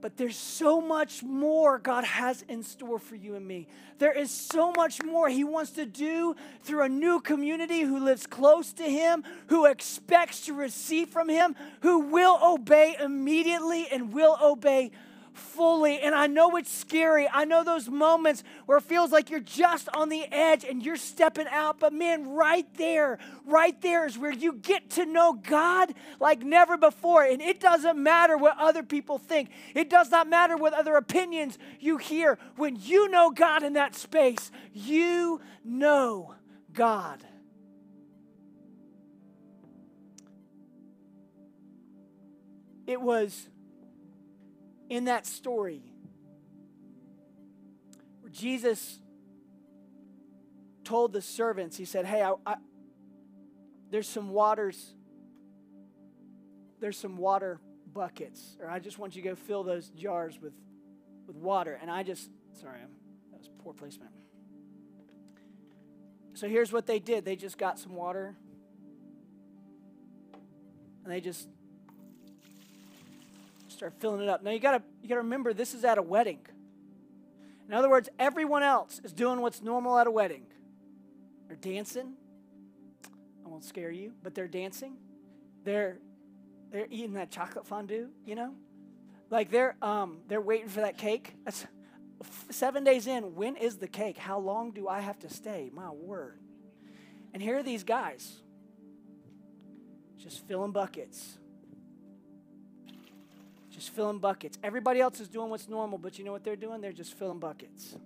But 0.00 0.16
there's 0.16 0.36
so 0.36 0.80
much 0.80 1.22
more 1.22 1.78
God 1.78 2.04
has 2.04 2.42
in 2.42 2.62
store 2.62 2.98
for 2.98 3.16
you 3.16 3.34
and 3.34 3.46
me. 3.46 3.66
There 3.98 4.12
is 4.12 4.30
so 4.30 4.72
much 4.72 5.02
more 5.02 5.28
He 5.28 5.44
wants 5.44 5.72
to 5.72 5.86
do 5.86 6.36
through 6.62 6.82
a 6.82 6.88
new 6.88 7.20
community 7.20 7.80
who 7.80 7.98
lives 7.98 8.26
close 8.26 8.72
to 8.74 8.84
Him, 8.84 9.24
who 9.48 9.66
expects 9.66 10.42
to 10.42 10.54
receive 10.54 11.08
from 11.08 11.28
Him, 11.28 11.56
who 11.80 11.98
will 12.00 12.38
obey 12.42 12.96
immediately 13.00 13.88
and 13.90 14.12
will 14.12 14.38
obey 14.42 14.92
fully. 15.38 16.00
And 16.00 16.14
I 16.14 16.26
know 16.26 16.56
it's 16.56 16.70
scary. 16.70 17.28
I 17.32 17.44
know 17.44 17.64
those 17.64 17.88
moments 17.88 18.44
where 18.66 18.78
it 18.78 18.84
feels 18.84 19.10
like 19.10 19.30
you're 19.30 19.40
just 19.40 19.88
on 19.94 20.08
the 20.08 20.24
edge 20.32 20.64
and 20.64 20.84
you're 20.84 20.96
stepping 20.96 21.46
out. 21.48 21.78
But 21.78 21.92
man, 21.92 22.30
right 22.30 22.66
there, 22.74 23.18
right 23.46 23.80
there 23.80 24.06
is 24.06 24.18
where 24.18 24.32
you 24.32 24.52
get 24.52 24.90
to 24.90 25.06
know 25.06 25.32
God 25.32 25.94
like 26.20 26.42
never 26.42 26.76
before. 26.76 27.24
And 27.24 27.40
it 27.40 27.60
doesn't 27.60 28.00
matter 28.02 28.36
what 28.36 28.56
other 28.58 28.82
people 28.82 29.18
think, 29.18 29.50
it 29.74 29.88
does 29.88 30.10
not 30.10 30.28
matter 30.28 30.56
what 30.56 30.74
other 30.74 30.96
opinions 30.96 31.58
you 31.80 31.96
hear. 31.96 32.38
When 32.56 32.76
you 32.76 33.08
know 33.08 33.30
God 33.30 33.62
in 33.62 33.74
that 33.74 33.94
space, 33.94 34.50
you 34.72 35.40
know 35.64 36.34
God. 36.72 37.24
It 42.86 43.02
was 43.02 43.50
in 44.88 45.04
that 45.04 45.26
story 45.26 45.82
where 48.20 48.30
Jesus 48.30 49.00
told 50.84 51.12
the 51.12 51.22
servants, 51.22 51.76
He 51.76 51.84
said, 51.84 52.06
Hey, 52.06 52.22
I, 52.22 52.34
I, 52.46 52.56
there's 53.90 54.08
some 54.08 54.30
waters, 54.30 54.94
there's 56.80 56.96
some 56.96 57.16
water 57.16 57.60
buckets, 57.92 58.56
or 58.60 58.68
I 58.68 58.78
just 58.78 58.98
want 58.98 59.16
you 59.16 59.22
to 59.22 59.28
go 59.30 59.34
fill 59.34 59.62
those 59.62 59.88
jars 59.90 60.38
with, 60.40 60.54
with 61.26 61.36
water. 61.36 61.78
And 61.80 61.90
I 61.90 62.02
just, 62.02 62.30
sorry, 62.60 62.78
that 63.30 63.38
was 63.38 63.50
poor 63.58 63.72
placement. 63.72 64.12
So 66.34 66.48
here's 66.48 66.72
what 66.72 66.86
they 66.86 67.00
did 67.00 67.24
they 67.24 67.34
just 67.34 67.58
got 67.58 67.78
some 67.78 67.94
water 67.94 68.36
and 71.02 71.12
they 71.12 71.20
just 71.20 71.48
start 73.78 73.94
filling 74.00 74.20
it 74.20 74.28
up. 74.28 74.42
Now 74.42 74.50
you 74.50 74.58
gotta 74.58 74.82
you 75.02 75.08
gotta 75.08 75.22
remember 75.22 75.54
this 75.54 75.72
is 75.72 75.84
at 75.84 75.98
a 75.98 76.02
wedding. 76.02 76.40
In 77.68 77.74
other 77.74 77.88
words, 77.88 78.08
everyone 78.18 78.62
else 78.62 79.00
is 79.04 79.12
doing 79.12 79.40
what's 79.40 79.62
normal 79.62 79.98
at 79.98 80.06
a 80.06 80.10
wedding. 80.10 80.46
They're 81.46 81.56
dancing. 81.56 82.14
I 83.44 83.48
won't 83.48 83.64
scare 83.64 83.90
you, 83.90 84.12
but 84.22 84.34
they're 84.34 84.48
dancing. 84.48 84.96
They're 85.64 85.98
they're 86.70 86.88
eating 86.90 87.14
that 87.14 87.30
chocolate 87.30 87.66
fondue, 87.66 88.08
you 88.26 88.34
know? 88.34 88.54
Like 89.30 89.50
they're 89.50 89.76
um 89.80 90.18
they're 90.26 90.40
waiting 90.40 90.68
for 90.68 90.80
that 90.80 90.98
cake. 90.98 91.34
That's 91.44 91.66
seven 92.50 92.82
days 92.82 93.06
in. 93.06 93.36
When 93.36 93.54
is 93.54 93.76
the 93.76 93.88
cake? 93.88 94.18
How 94.18 94.40
long 94.40 94.72
do 94.72 94.88
I 94.88 95.00
have 95.00 95.20
to 95.20 95.28
stay? 95.28 95.70
My 95.72 95.90
word. 95.90 96.40
And 97.32 97.40
here 97.42 97.58
are 97.58 97.62
these 97.62 97.84
guys 97.84 98.42
just 100.16 100.46
filling 100.48 100.72
buckets 100.72 101.38
just 103.78 103.90
filling 103.90 104.18
buckets. 104.18 104.58
Everybody 104.62 105.00
else 105.00 105.20
is 105.20 105.28
doing 105.28 105.50
what's 105.50 105.68
normal, 105.68 105.98
but 105.98 106.18
you 106.18 106.24
know 106.24 106.32
what 106.32 106.44
they're 106.44 106.56
doing? 106.56 106.80
They're 106.80 106.92
just 106.92 107.14
filling 107.14 107.38
buckets. 107.38 107.96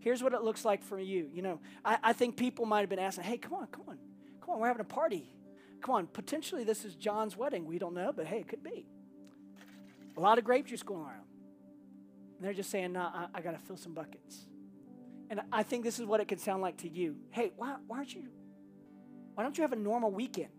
Here's 0.00 0.22
what 0.22 0.32
it 0.32 0.42
looks 0.42 0.64
like 0.64 0.82
for 0.82 0.98
you. 0.98 1.30
You 1.32 1.42
know, 1.42 1.60
I, 1.84 1.98
I 2.02 2.12
think 2.12 2.36
people 2.36 2.66
might 2.66 2.80
have 2.80 2.88
been 2.88 2.98
asking, 2.98 3.24
hey, 3.24 3.38
come 3.38 3.54
on, 3.54 3.66
come 3.68 3.84
on, 3.88 3.98
come 4.40 4.54
on, 4.54 4.60
we're 4.60 4.66
having 4.66 4.80
a 4.80 4.84
party. 4.84 5.32
Come 5.80 5.94
on, 5.94 6.06
potentially 6.06 6.64
this 6.64 6.84
is 6.84 6.94
John's 6.94 7.36
wedding. 7.36 7.66
We 7.66 7.78
don't 7.78 7.94
know, 7.94 8.12
but 8.14 8.26
hey, 8.26 8.40
it 8.40 8.48
could 8.48 8.62
be. 8.62 8.86
A 10.16 10.20
lot 10.20 10.38
of 10.38 10.44
grape 10.44 10.66
juice 10.66 10.82
going 10.82 11.02
around. 11.02 11.26
And 12.36 12.44
they're 12.44 12.52
just 12.52 12.70
saying, 12.70 12.92
nah, 12.92 13.10
I, 13.14 13.26
I 13.34 13.40
got 13.40 13.52
to 13.52 13.58
fill 13.58 13.76
some 13.76 13.94
buckets. 13.94 14.46
And 15.30 15.40
I 15.52 15.62
think 15.62 15.84
this 15.84 15.98
is 15.98 16.04
what 16.04 16.20
it 16.20 16.28
could 16.28 16.40
sound 16.40 16.62
like 16.62 16.78
to 16.78 16.88
you. 16.88 17.16
Hey, 17.30 17.52
why, 17.56 17.76
why 17.86 17.98
aren't 17.98 18.14
you, 18.14 18.24
why 19.34 19.42
don't 19.44 19.56
you 19.56 19.62
have 19.62 19.72
a 19.72 19.76
normal 19.76 20.10
weekend? 20.10 20.50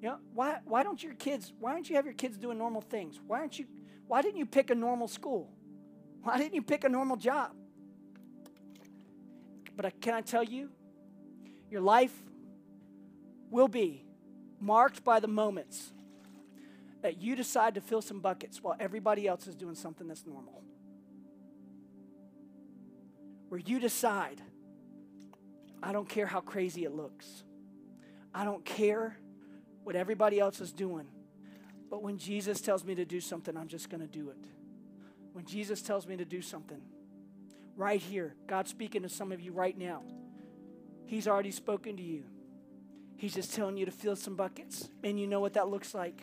You 0.00 0.10
know, 0.10 0.18
why, 0.32 0.58
why 0.64 0.82
don't 0.82 1.02
your 1.02 1.14
kids, 1.14 1.52
why 1.58 1.72
don't 1.72 1.88
you 1.88 1.96
have 1.96 2.04
your 2.04 2.14
kids 2.14 2.36
doing 2.36 2.58
normal 2.58 2.80
things? 2.80 3.20
Why 3.26 3.40
aren't 3.40 3.58
you, 3.58 3.66
why 4.06 4.22
didn't 4.22 4.38
you 4.38 4.46
pick 4.46 4.70
a 4.70 4.74
normal 4.74 5.08
school? 5.08 5.50
Why 6.22 6.38
didn't 6.38 6.54
you 6.54 6.62
pick 6.62 6.84
a 6.84 6.88
normal 6.88 7.16
job? 7.16 7.52
But 9.76 10.00
can 10.00 10.14
I 10.14 10.20
tell 10.20 10.44
you, 10.44 10.70
Your 11.70 11.80
life 11.82 12.14
will 13.50 13.68
be 13.68 14.04
marked 14.60 15.04
by 15.04 15.20
the 15.20 15.28
moments 15.28 15.92
that 17.02 17.20
you 17.20 17.36
decide 17.36 17.74
to 17.74 17.80
fill 17.80 18.02
some 18.02 18.20
buckets 18.20 18.62
while 18.62 18.76
everybody 18.80 19.28
else 19.28 19.46
is 19.46 19.54
doing 19.54 19.74
something 19.74 20.08
that's 20.08 20.26
normal. 20.26 20.62
Where 23.48 23.60
you 23.60 23.78
decide, 23.78 24.40
I 25.82 25.92
don't 25.92 26.08
care 26.08 26.26
how 26.26 26.40
crazy 26.40 26.84
it 26.84 26.92
looks, 26.92 27.44
I 28.34 28.44
don't 28.44 28.64
care 28.64 29.16
what 29.88 29.96
everybody 29.96 30.38
else 30.38 30.60
is 30.60 30.70
doing. 30.70 31.06
But 31.88 32.02
when 32.02 32.18
Jesus 32.18 32.60
tells 32.60 32.84
me 32.84 32.94
to 32.96 33.06
do 33.06 33.22
something, 33.22 33.56
I'm 33.56 33.68
just 33.68 33.88
going 33.88 34.02
to 34.02 34.06
do 34.06 34.28
it. 34.28 34.44
When 35.32 35.46
Jesus 35.46 35.80
tells 35.80 36.06
me 36.06 36.14
to 36.18 36.26
do 36.26 36.42
something, 36.42 36.82
right 37.74 37.98
here, 37.98 38.34
God's 38.46 38.68
speaking 38.68 39.00
to 39.00 39.08
some 39.08 39.32
of 39.32 39.40
you 39.40 39.50
right 39.50 39.78
now. 39.78 40.02
He's 41.06 41.26
already 41.26 41.52
spoken 41.52 41.96
to 41.96 42.02
you. 42.02 42.24
He's 43.16 43.32
just 43.32 43.54
telling 43.54 43.78
you 43.78 43.86
to 43.86 43.90
fill 43.90 44.14
some 44.14 44.36
buckets. 44.36 44.90
And 45.02 45.18
you 45.18 45.26
know 45.26 45.40
what 45.40 45.54
that 45.54 45.70
looks 45.70 45.94
like. 45.94 46.20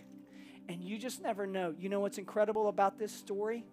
And 0.69 0.83
you 0.83 0.99
just 0.99 1.23
never 1.23 1.47
know. 1.47 1.73
You 1.75 1.89
know 1.89 2.01
what's 2.01 2.19
incredible 2.19 2.69
about 2.69 2.99
this 2.99 3.11
story? 3.11 3.65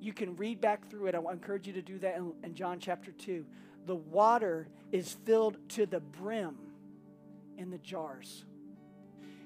You 0.00 0.12
can 0.12 0.34
read 0.34 0.60
back 0.60 0.90
through 0.90 1.06
it. 1.06 1.14
I 1.14 1.18
encourage 1.32 1.68
you 1.68 1.74
to 1.74 1.82
do 1.82 2.00
that 2.00 2.16
in, 2.16 2.32
in 2.42 2.56
John 2.56 2.80
chapter 2.80 3.12
2. 3.12 3.46
The 3.86 3.94
water 3.94 4.66
is 4.90 5.16
filled 5.24 5.56
to 5.68 5.86
the 5.86 6.00
brim 6.00 6.56
in 7.56 7.70
the 7.70 7.78
jars. 7.78 8.44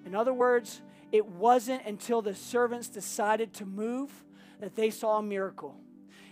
In 0.04 0.14
other 0.14 0.32
words, 0.32 0.82
it 1.10 1.26
wasn't 1.26 1.84
until 1.86 2.22
the 2.22 2.34
servants 2.34 2.88
decided 2.88 3.52
to 3.54 3.66
move 3.66 4.10
that 4.60 4.76
they 4.76 4.90
saw 4.90 5.18
a 5.18 5.22
miracle. 5.22 5.76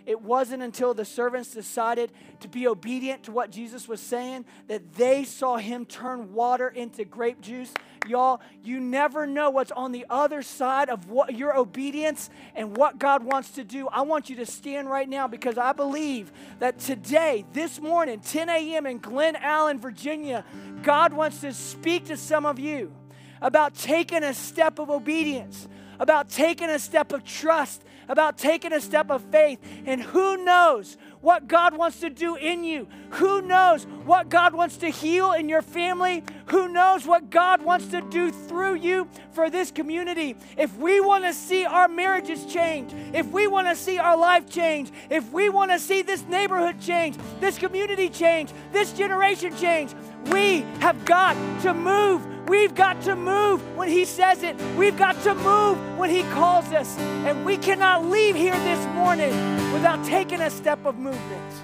It 0.07 0.23
wasn't 0.23 0.63
until 0.63 0.95
the 0.95 1.05
servants 1.05 1.53
decided 1.53 2.11
to 2.41 2.49
be 2.49 2.67
obedient 2.67 3.25
to 3.25 3.33
what 3.33 3.51
Jesus 3.51 3.87
was 3.87 4.01
saying 4.01 4.45
that 4.67 4.95
they 4.95 5.25
saw 5.25 5.57
him 5.57 5.85
turn 5.85 6.33
water 6.33 6.69
into 6.69 7.05
grape 7.05 7.41
juice. 7.41 7.73
Y'all, 8.09 8.41
you 8.63 8.81
never 8.81 9.27
know 9.27 9.51
what's 9.51 9.71
on 9.73 9.93
the 9.93 10.07
other 10.09 10.43
side 10.43 10.89
of 10.89 11.11
what 11.11 11.35
your 11.35 11.57
obedience 11.57 12.31
and 12.55 12.77
what 12.77 12.99
God 12.99 13.23
wants 13.23 13.51
to 13.53 13.65
do. 13.65 13.89
I 13.89 14.01
want 14.01 14.31
you 14.31 14.37
to 14.37 14.47
stand 14.47 14.89
right 14.89 15.09
now 15.09 15.29
because 15.29 15.59
I 15.59 15.73
believe 15.73 16.33
that 16.61 16.79
today, 16.79 17.45
this 17.53 17.79
morning, 17.79 18.21
10 18.21 18.49
a.m. 18.49 18.87
in 18.87 18.99
Glen 18.99 19.37
Allen, 19.37 19.79
Virginia, 19.79 20.45
God 20.83 21.13
wants 21.13 21.43
to 21.43 21.53
speak 21.53 22.07
to 22.07 22.17
some 22.17 22.47
of 22.47 22.59
you 22.59 22.93
about 23.41 23.75
taking 23.75 24.23
a 24.23 24.35
step 24.35 24.79
of 24.79 24.91
obedience, 24.91 25.69
about 25.99 26.29
taking 26.29 26.71
a 26.71 26.79
step 26.79 27.13
of 27.13 27.25
trust, 27.25 27.83
about 28.09 28.37
taking 28.37 28.73
a 28.73 28.81
step 28.81 29.09
of 29.11 29.23
faith. 29.31 29.61
And 29.87 30.03
who 30.03 30.45
knows 30.45 30.97
what 31.21 31.47
God 31.47 31.77
wants 31.77 32.01
to 32.01 32.11
do 32.11 32.35
in 32.35 32.65
you? 32.65 32.89
Who 33.11 33.43
knows 33.43 33.85
what 34.05 34.29
God 34.29 34.53
wants 34.53 34.79
to 34.79 34.89
heal 34.89 35.33
in 35.33 35.49
your 35.49 35.63
family? 35.63 36.25
Who 36.47 36.69
knows 36.69 37.07
what 37.07 37.31
God 37.31 37.63
wants 37.63 37.87
to 37.89 38.01
do 38.01 38.33
through 38.33 38.75
you 38.77 39.09
for 39.31 39.49
this 39.49 39.71
community? 39.71 40.35
If 40.57 40.77
we 40.77 41.01
want 41.01 41.25
to 41.25 41.33
see 41.33 41.65
our 41.65 41.87
marriages 41.87 42.45
change, 42.47 42.93
if 43.15 43.27
we 43.27 43.47
want 43.47 43.69
to 43.69 43.77
see 43.77 43.99
our 43.99 44.17
life 44.17 44.51
change, 44.51 44.91
if 45.09 45.31
we 45.31 45.49
want 45.49 45.71
to 45.71 45.79
see 45.79 46.03
this 46.03 46.25
neighborhood 46.25 46.81
change, 46.81 47.17
this 47.39 47.59
community 47.59 48.09
change, 48.09 48.51
this 48.73 48.93
generation 48.93 49.57
change, 49.57 49.95
we 50.33 50.63
have 50.81 51.05
got 51.05 51.35
to 51.63 51.73
move 51.73 52.27
We've 52.51 52.75
got 52.75 53.01
to 53.03 53.15
move 53.15 53.77
when 53.77 53.89
He 53.89 54.05
says 54.05 54.43
it. 54.43 54.57
We've 54.77 54.97
got 54.97 55.23
to 55.23 55.37
move 55.37 55.79
when 55.97 56.11
He 56.11 56.25
calls 56.33 56.65
us. 56.73 56.99
And 56.99 57.45
we 57.45 57.57
cannot 57.57 58.07
leave 58.07 58.35
here 58.35 58.59
this 58.59 58.85
morning 58.87 59.31
without 59.73 60.05
taking 60.05 60.41
a 60.41 60.51
step 60.51 60.85
of 60.85 60.99
movement. 60.99 61.55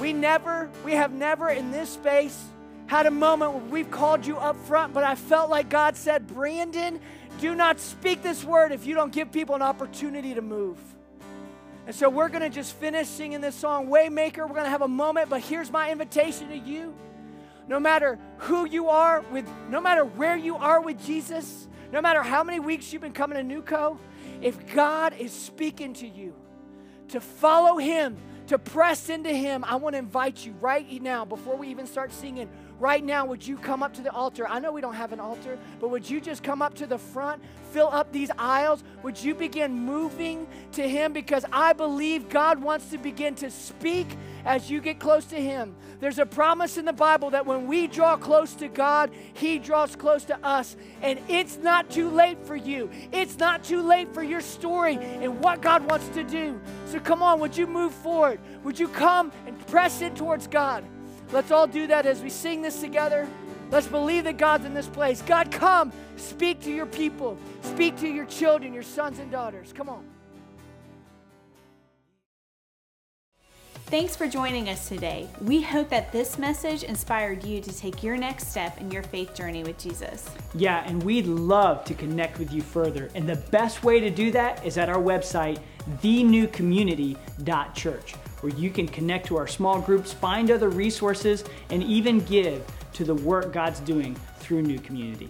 We 0.00 0.14
never, 0.14 0.70
we 0.82 0.92
have 0.92 1.12
never 1.12 1.50
in 1.50 1.70
this 1.70 1.90
space 1.90 2.42
had 2.86 3.04
a 3.04 3.10
moment 3.10 3.52
where 3.52 3.64
we've 3.64 3.90
called 3.90 4.24
you 4.24 4.38
up 4.38 4.56
front, 4.56 4.94
but 4.94 5.04
I 5.04 5.14
felt 5.14 5.50
like 5.50 5.68
God 5.68 5.94
said, 5.94 6.26
Brandon, 6.26 7.00
do 7.38 7.54
not 7.54 7.80
speak 7.80 8.22
this 8.22 8.42
word 8.44 8.72
if 8.72 8.86
you 8.86 8.94
don't 8.94 9.12
give 9.12 9.30
people 9.30 9.54
an 9.54 9.62
opportunity 9.62 10.32
to 10.32 10.40
move. 10.40 10.78
And 11.86 11.94
so 11.94 12.08
we're 12.08 12.30
going 12.30 12.44
to 12.44 12.48
just 12.48 12.72
finish 12.76 13.08
singing 13.08 13.42
this 13.42 13.56
song, 13.56 13.88
Waymaker. 13.88 14.38
We're 14.38 14.54
going 14.54 14.64
to 14.64 14.70
have 14.70 14.80
a 14.80 14.88
moment, 14.88 15.28
but 15.28 15.42
here's 15.42 15.70
my 15.70 15.92
invitation 15.92 16.48
to 16.48 16.56
you 16.56 16.94
no 17.70 17.78
matter 17.78 18.18
who 18.38 18.66
you 18.66 18.88
are 18.88 19.20
with, 19.30 19.48
no 19.70 19.80
matter 19.80 20.04
where 20.04 20.36
you 20.36 20.56
are 20.56 20.80
with 20.80 21.00
Jesus, 21.06 21.68
no 21.92 22.02
matter 22.02 22.20
how 22.20 22.42
many 22.42 22.58
weeks 22.58 22.92
you've 22.92 23.00
been 23.00 23.12
coming 23.12 23.38
to 23.38 23.54
NewCo, 23.54 23.96
if 24.42 24.74
God 24.74 25.14
is 25.16 25.32
speaking 25.32 25.94
to 25.94 26.08
you 26.08 26.34
to 27.08 27.20
follow 27.20 27.78
Him, 27.78 28.16
to 28.48 28.58
press 28.58 29.08
into 29.08 29.30
Him, 29.32 29.64
I 29.64 29.76
want 29.76 29.94
to 29.94 29.98
invite 29.98 30.44
you 30.44 30.52
right 30.60 31.00
now, 31.00 31.24
before 31.24 31.56
we 31.56 31.68
even 31.68 31.86
start 31.86 32.12
singing, 32.12 32.50
right 32.80 33.04
now, 33.04 33.26
would 33.26 33.46
you 33.46 33.56
come 33.58 33.82
up 33.82 33.92
to 33.94 34.02
the 34.02 34.10
altar? 34.10 34.48
I 34.48 34.58
know 34.58 34.72
we 34.72 34.80
don't 34.80 34.94
have 34.94 35.12
an 35.12 35.20
altar, 35.20 35.58
but 35.78 35.88
would 35.88 36.08
you 36.08 36.20
just 36.20 36.42
come 36.42 36.62
up 36.62 36.74
to 36.74 36.86
the 36.86 36.98
front, 36.98 37.42
fill 37.72 37.88
up 37.88 38.10
these 38.10 38.30
aisles? 38.38 38.82
Would 39.02 39.22
you 39.22 39.34
begin 39.34 39.72
moving 39.72 40.48
to 40.72 40.88
Him? 40.88 41.12
Because 41.12 41.44
I 41.52 41.74
believe 41.74 42.28
God 42.30 42.62
wants 42.62 42.90
to 42.90 42.98
begin 42.98 43.34
to 43.36 43.50
speak 43.50 44.16
as 44.46 44.70
you 44.70 44.80
get 44.80 44.98
close 44.98 45.26
to 45.26 45.36
Him. 45.36 45.76
There's 46.00 46.18
a 46.18 46.24
promise 46.24 46.78
in 46.78 46.86
the 46.86 46.94
Bible 46.94 47.30
that 47.30 47.44
when 47.44 47.66
we 47.66 47.86
draw 47.86 48.16
close 48.16 48.54
to 48.54 48.68
God, 48.68 49.10
He 49.34 49.58
draws 49.58 49.94
close 49.94 50.24
to 50.24 50.38
us. 50.44 50.76
And 51.02 51.20
it's 51.28 51.58
not 51.58 51.90
too 51.90 52.08
late 52.08 52.38
for 52.46 52.56
you, 52.56 52.90
it's 53.12 53.38
not 53.38 53.62
too 53.62 53.82
late 53.82 54.12
for 54.14 54.22
your 54.22 54.40
story 54.40 54.96
and 54.96 55.40
what 55.40 55.60
God 55.60 55.88
wants 55.88 56.08
to 56.08 56.24
do. 56.24 56.58
So 56.86 56.98
come 56.98 57.22
on, 57.22 57.40
would 57.40 57.56
you 57.56 57.66
move 57.66 57.92
forward? 57.92 58.40
Would 58.64 58.78
you 58.78 58.88
come 58.88 59.30
and 59.46 59.66
press 59.66 60.00
in 60.00 60.14
towards 60.14 60.46
God? 60.46 60.84
Let's 61.32 61.50
all 61.50 61.66
do 61.66 61.86
that 61.86 62.06
as 62.06 62.22
we 62.22 62.30
sing 62.30 62.62
this 62.62 62.80
together. 62.80 63.28
Let's 63.70 63.86
believe 63.86 64.24
that 64.24 64.36
God's 64.36 64.64
in 64.64 64.74
this 64.74 64.88
place. 64.88 65.22
God, 65.22 65.52
come, 65.52 65.92
speak 66.16 66.60
to 66.62 66.70
your 66.72 66.86
people, 66.86 67.38
speak 67.62 67.96
to 67.98 68.08
your 68.08 68.26
children, 68.26 68.74
your 68.74 68.82
sons 68.82 69.20
and 69.20 69.30
daughters. 69.30 69.72
Come 69.72 69.88
on. 69.88 70.04
Thanks 73.86 74.14
for 74.14 74.28
joining 74.28 74.68
us 74.68 74.88
today. 74.88 75.28
We 75.40 75.62
hope 75.62 75.88
that 75.88 76.12
this 76.12 76.38
message 76.38 76.84
inspired 76.84 77.42
you 77.42 77.60
to 77.60 77.76
take 77.76 78.04
your 78.04 78.16
next 78.16 78.48
step 78.48 78.80
in 78.80 78.88
your 78.88 79.02
faith 79.02 79.34
journey 79.34 79.64
with 79.64 79.78
Jesus. 79.78 80.30
Yeah, 80.54 80.84
and 80.86 81.02
we'd 81.02 81.26
love 81.26 81.84
to 81.86 81.94
connect 81.94 82.38
with 82.38 82.52
you 82.52 82.62
further. 82.62 83.10
And 83.16 83.28
the 83.28 83.34
best 83.50 83.82
way 83.82 83.98
to 83.98 84.08
do 84.08 84.30
that 84.30 84.64
is 84.64 84.78
at 84.78 84.88
our 84.88 85.02
website, 85.02 85.58
thenewcommunity.church, 86.02 88.14
where 88.40 88.52
you 88.54 88.70
can 88.70 88.88
connect 88.88 89.26
to 89.26 89.36
our 89.36 89.46
small 89.46 89.80
groups, 89.80 90.12
find 90.12 90.50
other 90.50 90.68
resources, 90.68 91.44
and 91.70 91.82
even 91.82 92.20
give 92.20 92.64
to 92.94 93.04
the 93.04 93.14
work 93.14 93.52
God's 93.52 93.80
doing 93.80 94.14
through 94.38 94.62
New 94.62 94.78
Community. 94.78 95.28